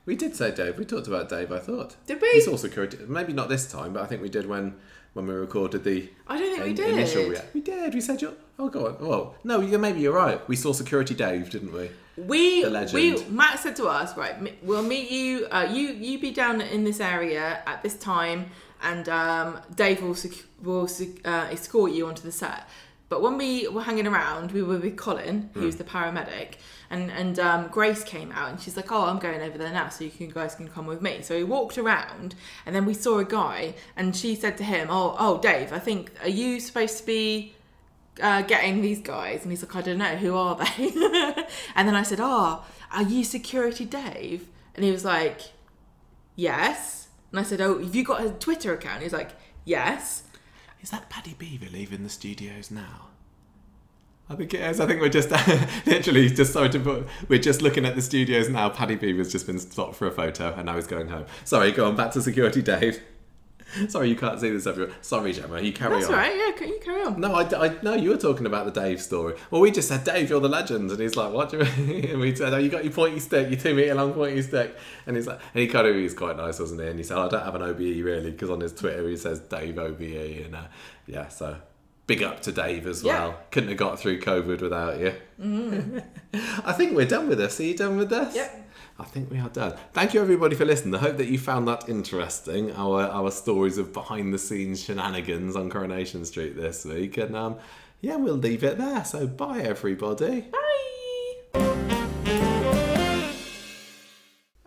[0.07, 0.79] We did say Dave.
[0.79, 1.51] We talked about Dave.
[1.51, 1.97] I thought.
[2.07, 2.31] Did we?
[2.35, 2.99] We saw security.
[3.09, 4.77] Maybe not this time, but I think we did when
[5.15, 6.91] when we recorded the I don't think we did.
[6.91, 7.35] initial.
[7.55, 7.95] We did.
[7.95, 8.37] We said you.
[8.59, 9.07] Oh, God, on.
[9.09, 10.47] Well, no, you, maybe you're right.
[10.49, 11.91] We saw security Dave, didn't we?
[12.17, 12.95] We, The legend.
[12.95, 14.35] we, Matt said to us, right,
[14.65, 15.47] we'll meet you.
[15.51, 18.47] Uh, you, you be down in this area at this time,
[18.83, 22.67] and um, Dave will sec- will sec- uh, escort you onto the set.
[23.09, 26.55] But when we were hanging around, we were with Colin, who's the paramedic,
[26.91, 29.89] and and um, Grace came out, and she's like, "Oh, I'm going over there now,
[29.91, 32.35] so you can, guys can come with me." So we walked around,
[32.65, 35.79] and then we saw a guy, and she said to him, "Oh, oh, Dave, I
[35.79, 37.55] think are you supposed to be?"
[38.23, 40.87] uh, getting these guys, and he's like, I don't know, who are they?
[41.75, 44.49] and then I said, Oh, are you security Dave?
[44.75, 45.41] And he was like,
[46.35, 47.09] Yes.
[47.31, 49.03] And I said, Oh, have you got a Twitter account?
[49.03, 49.33] He's like,
[49.65, 50.23] Yes.
[50.87, 53.09] Is that Paddy Bever leaving the studios now?
[54.31, 54.79] I think it is.
[54.79, 55.31] I think we're just
[55.87, 57.09] literally just sorry to put.
[57.29, 58.69] We're just looking at the studios now.
[58.69, 61.27] Paddy Bever's just been stopped for a photo, and now he's going home.
[61.45, 63.03] Sorry, go on back to security, Dave.
[63.89, 64.95] Sorry, you can't see this everyone.
[65.03, 65.61] Sorry, Gemma.
[65.61, 66.15] You carry That's on.
[66.15, 66.37] all right.
[66.37, 67.21] Yeah, can you carry on?
[67.21, 69.35] No, I, I no, you were talking about the Dave story.
[69.51, 72.05] Well, we just said, Dave, you're the legend, and he's like, what do you mean?
[72.11, 74.77] And we said, oh, you got your pointy stick, your two meter long pointy stick,
[75.07, 76.87] and he's like, and he kind of he's quite nice, wasn't he?
[76.89, 79.41] And he said, I don't have an OBE really, because on his Twitter he says
[79.41, 80.01] Dave OBE,
[80.45, 80.63] and uh,
[81.07, 81.57] yeah, so
[82.07, 83.13] big up to Dave as Yeah.
[83.19, 83.39] well.
[83.51, 85.13] Couldn't have got through COVID without you.
[86.65, 87.59] I think we're done with this.
[87.59, 88.35] Are you done with this?
[88.37, 88.66] Yep.
[88.99, 89.77] I think we are done.
[89.93, 90.95] Thank you everybody for listening.
[90.95, 92.73] I hope that you found that interesting.
[92.73, 97.57] Our our stories of behind the scenes shenanigans on Coronation Street this week, and um,
[98.01, 99.05] yeah, we'll leave it there.
[99.05, 100.43] So bye everybody.
[100.43, 100.61] Bye.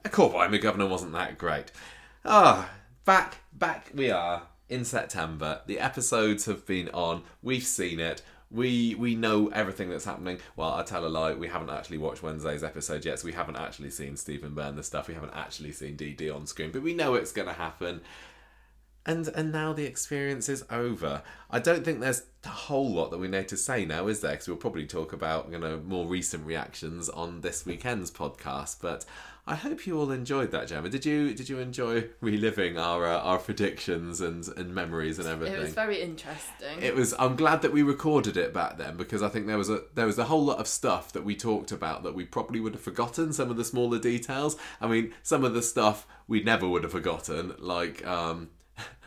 [0.06, 1.72] A call by McGovern wasn't that great.
[2.24, 2.70] Ah,
[3.06, 5.62] back back we are in September.
[5.66, 7.24] The episodes have been on.
[7.42, 8.22] We've seen it.
[8.52, 10.40] We we know everything that's happening.
[10.56, 11.34] Well, I tell a lie.
[11.34, 14.84] We haven't actually watched Wednesday's episode yet, so we haven't actually seen Stephen burn the
[14.84, 15.08] stuff.
[15.08, 18.02] We haven't actually seen DD on screen, but we know it's going to happen.
[19.06, 21.22] And and now the experience is over.
[21.50, 24.32] I don't think there's a whole lot that we need to say now, is there?
[24.32, 28.78] Because we'll probably talk about you know more recent reactions on this weekend's podcast.
[28.82, 29.06] But
[29.50, 30.90] I hope you all enjoyed that, Gemma.
[30.90, 35.56] Did you did you enjoy reliving our uh, our predictions and and memories and everything?
[35.58, 36.80] It was very interesting.
[36.80, 37.16] It was.
[37.18, 40.06] I'm glad that we recorded it back then because I think there was a there
[40.06, 42.84] was a whole lot of stuff that we talked about that we probably would have
[42.84, 43.34] forgotten.
[43.34, 44.56] Some of the smaller details.
[44.80, 48.52] I mean, some of the stuff we never would have forgotten, like um,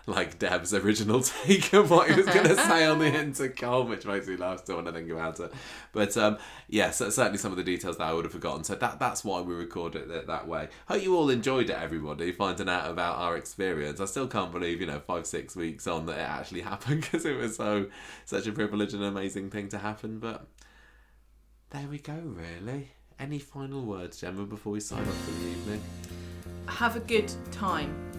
[0.06, 4.04] like Dev's original take of what he was going to say on the intercom, which
[4.04, 5.52] makes me laugh still when I think about it.
[5.92, 6.38] But um,
[6.68, 8.64] yes, yeah, so certainly some of the details that I would have forgotten.
[8.64, 10.68] So that that's why we recorded it that way.
[10.88, 14.00] Hope you all enjoyed it, everybody, finding out about our experience.
[14.00, 17.24] I still can't believe, you know, five six weeks on that it actually happened because
[17.24, 17.86] it was so
[18.24, 20.18] such a privilege and amazing thing to happen.
[20.18, 20.46] But
[21.70, 22.90] there we go, really.
[23.18, 25.82] Any final words, Gemma, before we sign off for the evening?
[26.66, 28.11] Have a good time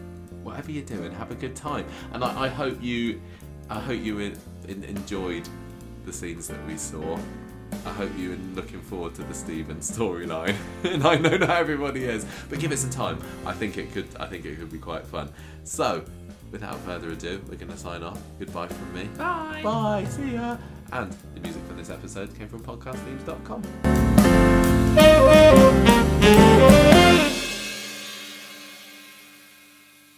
[0.44, 1.86] whatever you're doing, have a good time.
[2.14, 3.22] And I, I hope you,
[3.70, 4.38] I hope you in,
[4.68, 5.48] in, enjoyed
[6.06, 7.18] the scenes that we saw.
[7.86, 10.56] I hope you're looking forward to the Stephen storyline.
[10.84, 13.20] and I know not everybody is, but give it some time.
[13.46, 14.08] I think it could.
[14.20, 15.30] I think it could be quite fun.
[15.64, 16.06] So,
[16.52, 18.20] without further ado, we're going to sign off.
[18.40, 19.06] Goodbye from me.
[19.18, 19.62] Bye.
[19.64, 20.06] Bye.
[20.06, 20.58] See ya.
[20.92, 23.64] And the music for this episode came from podcastthemes.com.